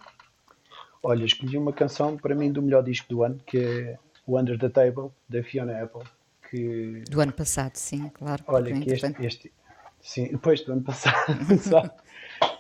[1.04, 4.58] Olha, escolhi uma canção para mim do melhor disco do ano, que é o Under
[4.58, 6.04] the Table, da Fiona Apple,
[6.49, 8.43] que Do ano passado, sim, claro.
[8.47, 9.54] olha que este, este
[9.99, 11.16] sim, depois do ano passado,
[11.60, 11.89] só,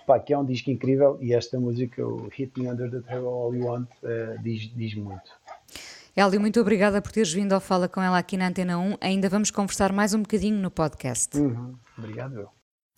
[0.07, 3.27] pá, que é um disco incrível e esta música, o Hit Me Under the Table
[3.27, 5.31] All You Want, eh, diz, diz muito.
[6.15, 8.97] Hélio, muito obrigada por teres vindo ao Fala com ela aqui na Antena 1.
[8.99, 11.37] Ainda vamos conversar mais um bocadinho no podcast.
[11.37, 11.75] Uhum.
[11.97, 12.37] Obrigado.
[12.37, 12.49] eu.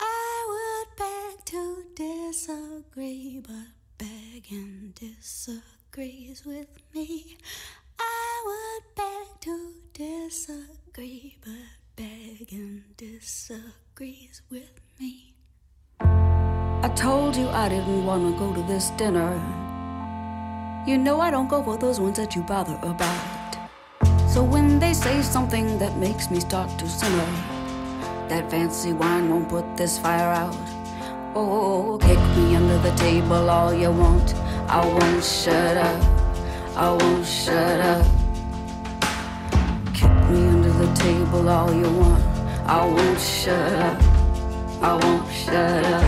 [0.02, 7.38] I would beg to disagree, but begging disagrees with me.
[8.00, 11.54] I would beg to disagree, but
[11.96, 15.36] begging disagrees with me.
[16.00, 19.32] I told you I didn't want to go to this dinner.
[20.86, 23.56] You know I don't go for those ones that you bother about.
[24.30, 27.26] So when they say something that makes me start to simmer,
[28.28, 30.83] that fancy wine won't put this fire out.
[31.36, 34.36] Oh, kick me under the table all you want.
[34.68, 36.04] I won't shut up.
[36.78, 38.06] I won't shut up.
[39.96, 42.24] Kick me under the table all you want.
[42.68, 44.00] I won't shut up.
[44.84, 46.04] I won't shut up.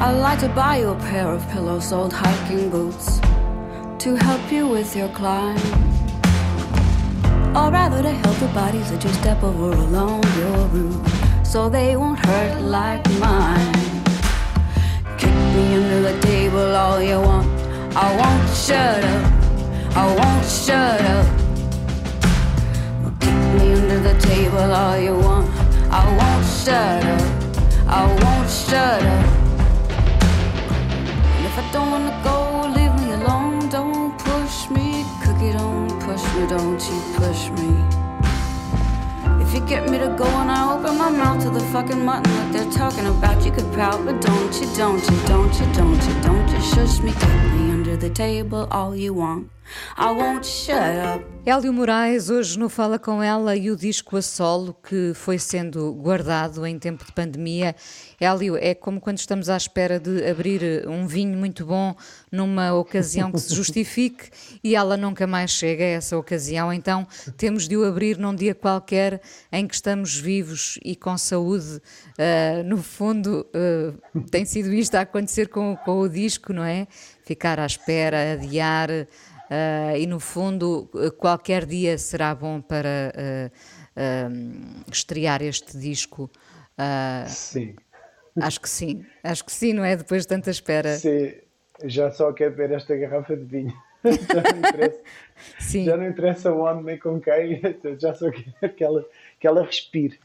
[0.00, 3.20] I'd like to buy you a pair of pillows, old hiking boots
[3.98, 5.58] to help you with your climb.
[7.54, 11.96] Or rather, to help the bodies that you step over along your route so they
[11.96, 13.72] won't hurt like mine.
[15.16, 17.46] Kick me under the table all you want.
[17.94, 19.32] I won't shut up.
[20.02, 21.26] I won't shut up.
[23.20, 25.48] Kick me under the table all you want.
[25.90, 27.26] I won't shut up.
[27.86, 29.26] I won't shut up.
[31.34, 32.36] And if I don't wanna go,
[32.76, 33.68] leave me alone.
[33.68, 35.04] Don't push me.
[35.22, 36.42] Cookie, don't push me.
[36.48, 37.95] Don't you push me.
[39.56, 42.52] You get me to go and I open my mouth to the fucking mutton that
[42.52, 46.20] they're talking about, you could pout, but don't you, don't you, don't you, don't you,
[46.20, 47.12] don't you shush me.
[47.12, 49.50] Kick me the table all you want.
[49.96, 51.24] I won't shut up.
[51.44, 55.92] Hélio Moraes, hoje no Fala Com Ela e o disco a solo que foi sendo
[55.94, 57.74] guardado em tempo de pandemia.
[58.20, 61.94] Hélio, é como quando estamos à espera de abrir um vinho muito bom
[62.32, 64.28] numa ocasião que se justifique
[64.62, 68.54] e ela nunca mais chega a essa ocasião, então temos de o abrir num dia
[68.54, 69.20] qualquer
[69.52, 71.80] em que estamos vivos e com saúde.
[72.18, 73.94] Ah, no fundo, ah,
[74.30, 76.88] tem sido isto a acontecer com, com o disco, não é?
[77.26, 78.88] Ficar à espera, adiar.
[78.90, 86.30] Uh, e no fundo, uh, qualquer dia será bom para uh, estrear este disco.
[87.26, 87.74] Sim.
[88.40, 89.96] Acho que sim, acho que sim, não é?
[89.96, 90.96] Depois de tanta espera.
[90.96, 91.32] Sim,
[91.84, 93.74] já só quero ver esta garrafa de vinho.
[94.04, 94.84] já,
[95.82, 97.60] não já não interessa onde nem com quem,
[97.98, 99.04] já só quero que ela,
[99.40, 100.18] que ela respire.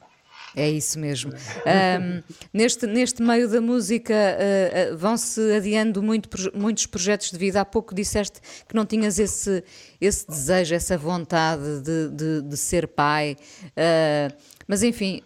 [0.56, 1.32] É isso mesmo.
[1.32, 2.22] Um,
[2.54, 7.62] neste, neste meio da música uh, uh, vão-se adiando muito, muitos projetos de vida.
[7.62, 9.64] Há pouco disseste que não tinhas esse,
[9.99, 13.38] esse desejo, essa vontade de, de, de ser pai.
[13.68, 14.36] Uh,
[14.68, 15.22] mas enfim,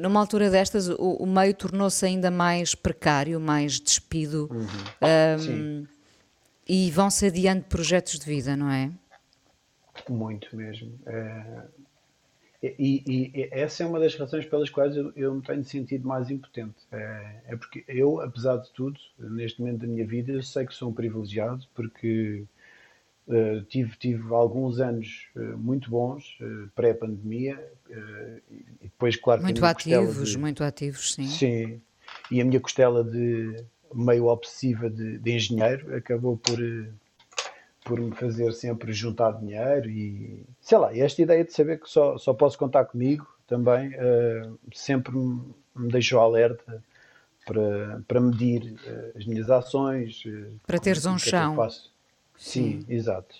[0.00, 4.48] numa altura destas, o, o meio tornou-se ainda mais precário, mais despido.
[4.48, 5.50] Uhum.
[5.50, 5.86] Um,
[6.68, 8.92] e vão-se adiando projetos de vida, não é?
[10.08, 10.92] Muito mesmo.
[12.62, 16.06] E, e, e, essa é uma das razões pelas quais eu, eu me tenho sentido
[16.06, 16.74] mais impotente.
[16.90, 20.74] É, é, porque eu, apesar de tudo, neste momento da minha vida, eu sei que
[20.74, 22.44] sou um privilegiado porque
[23.28, 27.62] uh, tive, tive alguns anos uh, muito bons, uh, pré-pandemia,
[28.50, 31.26] e depois, claro, muito ativos, de, muito ativos, sim.
[31.26, 31.80] Sim,
[32.30, 36.58] e a minha costela de meio obsessiva de, de engenheiro acabou por
[37.86, 42.18] por me fazer sempre juntar dinheiro e sei lá, esta ideia de saber que só,
[42.18, 46.82] só posso contar comigo também uh, sempre me, me deixou alerta
[47.46, 50.24] para, para medir uh, as minhas ações.
[50.26, 51.56] Uh, para teres um chão.
[52.36, 53.36] Sim, Sim, exato.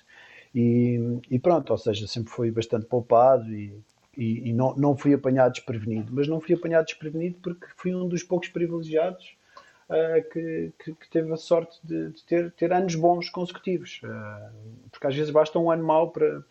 [0.54, 3.76] E, e, pronto, ou seja, sempre fui bastante poupado e,
[4.16, 8.08] e, e, não, não fui apanhado desprevenido, mas não fui apanhado desprevenido porque fui um
[8.08, 9.35] dos poucos privilegiados
[9.88, 14.00] Uh, que, que, que, teve a sorte de, de ter, ter, anos bons consecutivos.
[14.02, 16.42] Uh, porque às vezes basta um ano mau para,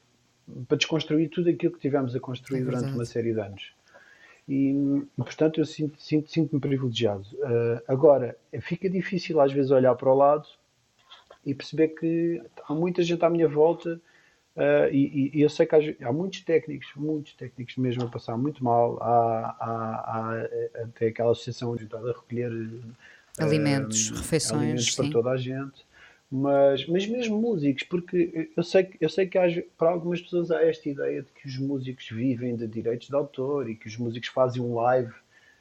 [0.65, 3.73] para desconstruir tudo aquilo que tivemos a construir é durante uma série de anos.
[4.47, 7.25] E, portanto, eu sinto-me sinto, sinto privilegiado.
[7.33, 10.47] Uh, agora, fica difícil às vezes olhar para o lado
[11.45, 13.99] e perceber que há muita gente à minha volta.
[14.93, 18.63] E, e, eu sei que há, há, muitos técnicos, muitos técnicos mesmo a passar muito
[18.63, 18.97] mal.
[19.03, 19.73] Há, há,
[20.07, 22.49] há até aquela associação orientada a recolher
[23.39, 24.61] Alimentos, um, refeições.
[24.61, 25.01] Alimentos sim.
[25.03, 25.85] para toda a gente.
[26.29, 29.45] Mas, mas mesmo músicos, porque eu sei, eu sei que há,
[29.77, 33.69] para algumas pessoas há esta ideia de que os músicos vivem de direitos de autor
[33.69, 35.13] e que os músicos fazem um live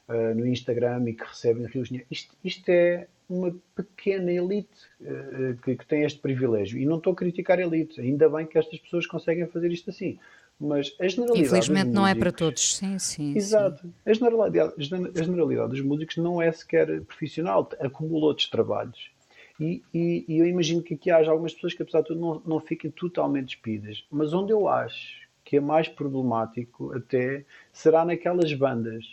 [0.09, 2.05] uh, no Instagram e que recebem rios de.
[2.09, 6.79] Isto, isto, é, uma pequena elite uh, que, que, tem este privilégio.
[6.79, 9.89] E não estou a criticar a elite, ainda bem que estas pessoas conseguem fazer isto
[9.89, 10.19] assim.
[10.59, 11.47] Mas a generalidade.
[11.47, 13.35] Infelizmente não é para todos, sim, sim.
[13.35, 13.81] Exato.
[13.81, 13.93] Sim.
[14.05, 19.11] A, generalidade, a generalidade dos músicos não é sequer profissional, acumula outros trabalhos.
[19.59, 22.41] E, e, e, eu imagino que aqui haja algumas pessoas que, apesar de tudo, não,
[22.45, 24.05] não fiquem totalmente despidas.
[24.11, 29.05] Mas onde eu acho que é mais problemático, até, será naquelas bandas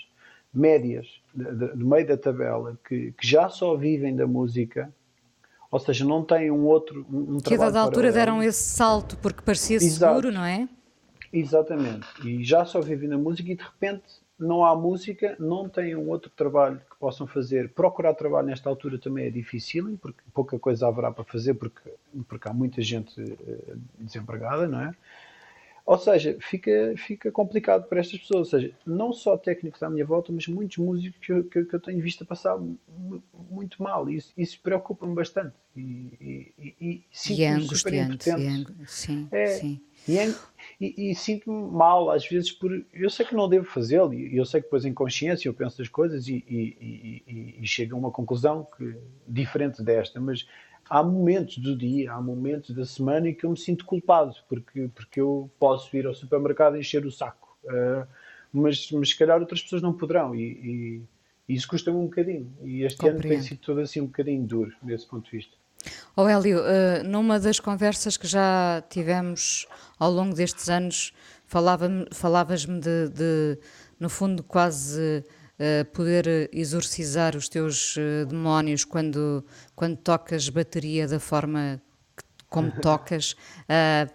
[0.52, 4.92] médias, no meio da tabela, que, que, já só vivem da música,
[5.70, 9.16] ou seja, não têm um outro um, um Que a dada altura deram esse salto
[9.18, 10.14] porque parecia Exato.
[10.14, 10.68] seguro, não é?
[11.32, 12.06] Exatamente.
[12.24, 14.04] E já só vivem na música e de repente
[14.38, 17.70] não há música, não têm um outro trabalho que possam fazer.
[17.70, 21.90] Procurar trabalho nesta altura também é difícil, porque pouca coisa haverá para fazer, porque,
[22.28, 24.94] porque há muita gente uh, desempregada, não é?
[25.84, 28.52] Ou seja, fica, fica complicado para estas pessoas.
[28.52, 31.74] Ou seja, não só técnicos à minha volta, mas muitos músicos que eu, que, que
[31.74, 32.56] eu tenho visto a passar
[33.50, 34.08] muito mal.
[34.08, 35.54] Isso, isso preocupa-me bastante.
[35.76, 38.30] E, e, e, e, e é angustiante.
[38.30, 39.80] É, sim, é, sim.
[40.06, 40.32] E, é,
[40.82, 42.84] e, e sinto-me mal, às vezes, por.
[42.92, 45.78] Eu sei que não devo fazê-lo, e eu sei que depois, em consciência, eu penso
[45.78, 50.44] das coisas e, e, e, e chego a uma conclusão que, diferente desta, mas
[50.90, 54.90] há momentos do dia, há momentos da semana em que eu me sinto culpado, porque,
[54.92, 57.56] porque eu posso ir ao supermercado e encher o saco.
[57.64, 58.04] Uh,
[58.52, 61.04] mas, mas se calhar outras pessoas não poderão, e,
[61.48, 62.52] e isso custa-me um bocadinho.
[62.64, 63.24] E este Compreendo.
[63.24, 65.56] ano tem sido todo assim um bocadinho duro, desse ponto de vista.
[66.14, 69.66] Oh Hélio, uh, numa das conversas que já tivemos
[69.98, 71.12] ao longo destes anos,
[71.46, 73.58] falavas-me de, de,
[73.98, 75.24] no fundo, quase
[75.58, 79.42] uh, poder exorcizar os teus uh, demónios quando,
[79.74, 81.80] quando tocas bateria da forma
[82.14, 83.34] que, como tocas.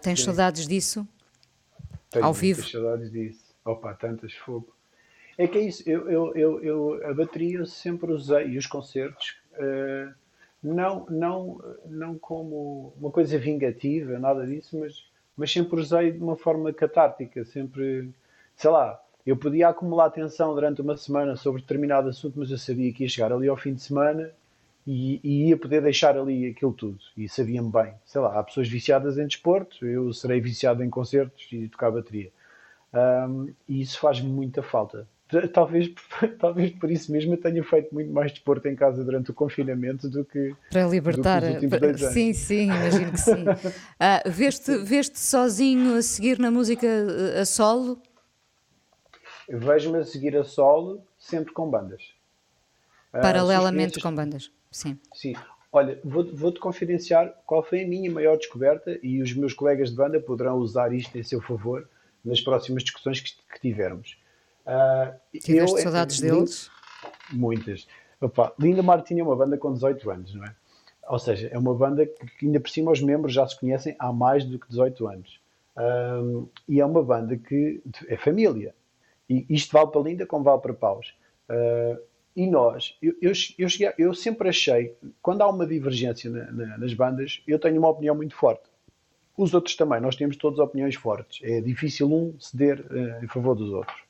[0.00, 0.26] tens Sim.
[0.26, 1.06] saudades disso?
[2.10, 2.62] Tenho ao vivo?
[2.62, 3.44] saudades disso.
[3.64, 4.72] Opa, tantas fogo.
[5.36, 8.66] É que é isso, eu, eu, eu, eu a bateria eu sempre usei, e os
[8.66, 9.36] concertos,
[10.62, 15.04] não, não, não como uma coisa vingativa, nada disso, mas,
[15.36, 18.10] mas sempre usei de uma forma catártica, sempre,
[18.56, 22.92] sei lá, eu podia acumular atenção durante uma semana sobre determinado assunto, mas eu sabia
[22.92, 24.32] que ia chegar ali ao fim de semana
[24.86, 26.98] e, e ia poder deixar ali aquilo tudo.
[27.14, 27.92] E sabia-me bem.
[28.06, 32.30] Sei lá, há pessoas viciadas em desporto, eu serei viciado em concertos e tocar bateria.
[32.94, 35.06] Um, e isso faz muita falta.
[35.52, 35.92] Talvez,
[36.38, 40.08] talvez por isso mesmo eu tenha feito muito mais desporto em casa durante o confinamento
[40.08, 41.42] do que para libertar.
[41.60, 43.44] Que sim, sim, imagino que sim.
[43.44, 46.86] Uh, veste, veste sozinho a seguir na música
[47.40, 48.00] a solo?
[49.48, 52.14] Vejo-me a seguir a solo sempre com bandas.
[53.12, 54.98] Ah, Paralelamente com bandas, sim.
[55.14, 55.34] Sim.
[55.70, 59.96] Olha, vou-te vou confidenciar qual foi a minha maior descoberta e os meus colegas de
[59.96, 61.86] banda poderão usar isto em seu favor
[62.24, 64.18] nas próximas discussões que, que tivermos.
[64.68, 66.70] Uh, Tiveste eu, saudades deles?
[67.32, 67.86] Muitas.
[68.20, 70.54] Opa, Linda Martini é uma banda com 18 anos, não é?
[71.08, 74.12] Ou seja, é uma banda que ainda por cima os membros já se conhecem há
[74.12, 75.40] mais do que 18 anos.
[75.78, 78.74] Um, e é uma banda que é família.
[79.28, 81.14] E isto vale para Linda como vale para Paus.
[81.48, 81.98] Uh,
[82.36, 86.78] e nós, eu, eu, eu, cheguei, eu, sempre achei, quando há uma divergência na, na,
[86.78, 88.68] nas bandas, eu tenho uma opinião muito forte.
[89.36, 91.40] Os outros também, nós temos todas opiniões fortes.
[91.42, 94.07] É difícil um ceder uh, em favor dos outros.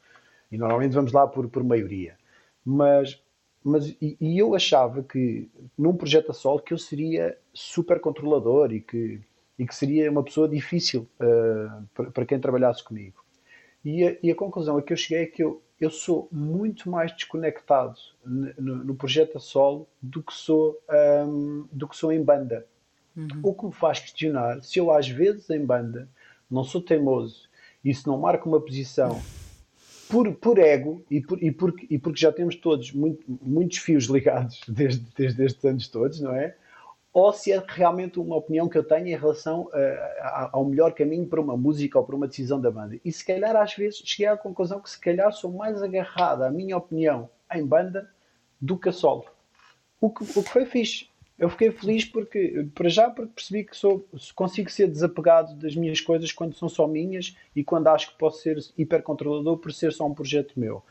[0.51, 2.17] E normalmente vamos lá por, por maioria.
[2.65, 3.21] Mas,
[3.63, 8.73] mas e, e, eu achava que num projeto a solo que eu seria super controlador
[8.73, 9.21] e que,
[9.59, 13.25] e que seria uma pessoa difícil uh, para, para quem trabalhasse comigo.
[13.85, 16.91] E a, e a, conclusão a que eu cheguei é que eu, eu sou muito
[16.91, 20.79] mais desconectado no, no projeto a solo do que sou,
[21.27, 22.67] um, do que sou em banda.
[23.17, 23.41] Uhum.
[23.43, 26.09] O que me faz questionar se eu, às vezes, em banda,
[26.51, 27.49] não sou teimoso
[27.85, 29.21] e se não marco uma posição
[30.09, 34.05] por, por ego e, por, e, porque, e porque já temos todos muito, muitos fios
[34.05, 36.55] ligados desde, desde estes anos todos, não é?
[37.13, 41.27] Ou se é realmente uma opinião que eu tenho em relação uh, ao melhor caminho
[41.27, 42.99] para uma música ou para uma decisão da banda.
[43.05, 46.51] E se calhar, às vezes, cheguei à conclusão que se calhar sou mais agarrado à
[46.51, 48.09] minha opinião em banda
[48.61, 49.25] do que a solo.
[50.01, 51.09] O que, o que foi fixe
[51.39, 56.01] eu fiquei feliz porque, para já, porque percebi que sou, consigo ser desapegado das minhas
[56.01, 60.05] coisas quando são só minhas e quando acho que posso ser hipercontrolador por ser só
[60.07, 60.83] um projeto meu.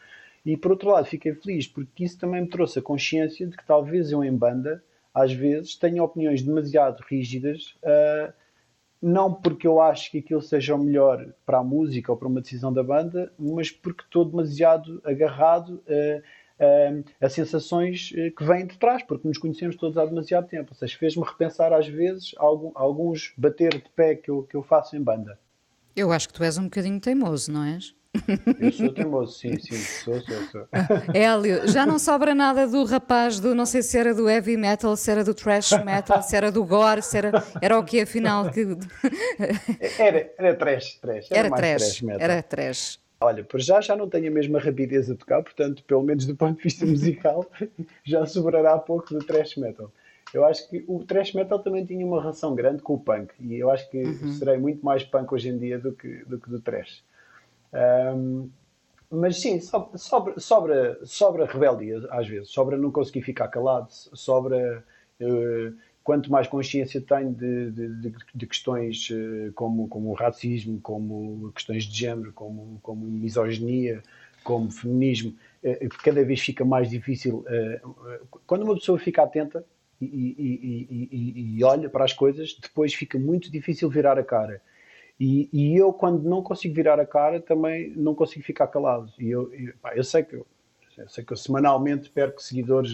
[0.46, 3.66] E por outro lado, fiquei feliz porque isso também me trouxe a consciência de que
[3.66, 4.82] talvez eu em banda,
[5.14, 8.32] às vezes, tenha opiniões demasiado rígidas, uh,
[9.02, 12.40] não porque eu acho que aquilo seja o melhor para a música ou para uma
[12.40, 15.84] decisão da banda, mas porque estou demasiado agarrado.
[15.86, 16.24] Uh,
[16.60, 20.72] uh, a sensações eh, que vêm de trás, porque nos conhecemos todos há demasiado tempo.
[20.72, 24.64] Ou seja, fez-me repensar às vezes algum, alguns bater de pé que eu, que eu
[24.64, 25.40] faço em banda.
[25.96, 27.96] Eu acho que tu és um bocadinho teimoso, não és?
[28.60, 30.68] Eu sou teimoso, sim, sim, sou, sou, sou.
[31.14, 34.96] Hélio, já não sobra nada do rapaz do, não sei se era do heavy metal,
[34.96, 38.50] se era do thrash metal, se era do gore, se era, era o que afinal?
[38.50, 38.78] Que...
[40.00, 41.28] Era, era trash, trash.
[41.32, 42.22] Era, mais trash, trash metal.
[42.22, 43.00] era trash.
[43.20, 46.36] Olha, por já já não tenho a mesma rapidez a tocar, portanto, pelo menos do
[46.36, 47.46] ponto de vista musical,
[48.04, 49.92] já sobrará pouco do thrash metal.
[50.34, 53.56] Eu acho que o thrash metal também tinha uma relação grande com o punk, e
[53.56, 54.04] eu acho que
[54.38, 57.04] serei muito mais punk hoje em dia do que do, que do thrash.
[57.74, 58.50] Ahm,
[59.10, 64.84] mas sim, so- sobra, sobra, sobra rebeldia às vezes, sobra não conseguir ficar calado, sobra
[65.20, 65.72] eh,
[66.08, 71.84] quanto mais consciência tenho de, de- de- questões eh, como, como o racismo, como questões
[71.84, 74.02] de género, como, como misoginia,
[74.42, 77.44] como feminismo, eh, cada vez fica mais difícil.
[77.50, 79.66] eh, eh, quando uma pessoa fica atenta
[80.00, 84.62] e- e- e- e olha para as coisas, depois fica muito difícil virar a cara.
[85.20, 89.12] E, e eu, quando não consigo virar a cara, também não consigo ficar calado.
[89.20, 90.48] E eu, eu, pá, eu sei que eu,
[90.98, 92.94] eu sei que eu semanalmente perco seguidores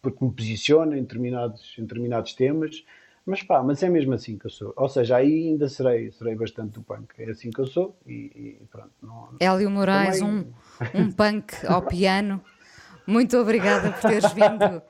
[0.00, 2.84] porque me posiciono em determinados, em determinados temas,
[3.26, 4.72] mas pá, mas é mesmo assim que eu sou.
[4.76, 7.08] Ou seja, aí ainda serei, serei bastante do punk.
[7.18, 8.90] É assim que eu sou e, e pronto.
[9.02, 10.46] Não, Hélio Moraes, Também-
[10.94, 12.42] um, um punk ao piano.
[13.06, 14.82] Muito obrigada por teres vindo.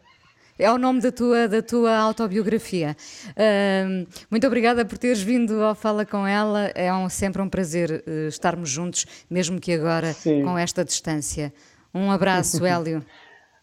[0.60, 2.96] É o nome da tua, da tua autobiografia.
[3.36, 6.66] Ahm, muito obrigada por teres vindo ao Fala com ela.
[6.74, 10.42] É um- sempre um prazer eh, estarmos juntos, mesmo que agora Sim.
[10.42, 11.52] com esta distância.
[11.94, 13.04] Um abraço, Hélio.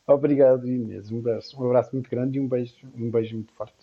[0.07, 1.11] Obrigado, Inês.
[1.11, 3.73] Um abraço, um abraço muito grande e um beijo, um beijo muito forte.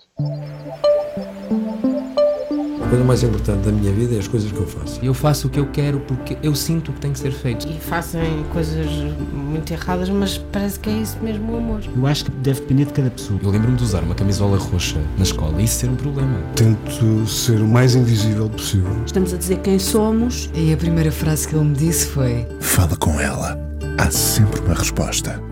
[2.80, 5.04] A coisa mais importante da minha vida é as coisas que eu faço.
[5.04, 7.66] Eu faço o que eu quero porque eu sinto que tem que ser feito.
[7.66, 8.86] E fazem coisas
[9.32, 11.80] muito erradas, mas parece que é isso mesmo o amor.
[11.96, 13.40] Eu acho que deve depender de cada pessoa.
[13.42, 16.38] Eu lembro-me de usar uma camisola roxa na escola e isso ser um problema.
[16.54, 18.92] Tento ser o mais invisível possível.
[19.04, 20.48] Estamos a dizer quem somos.
[20.54, 23.58] E a primeira frase que ele me disse foi: Fala com ela.
[23.98, 25.51] Há sempre uma resposta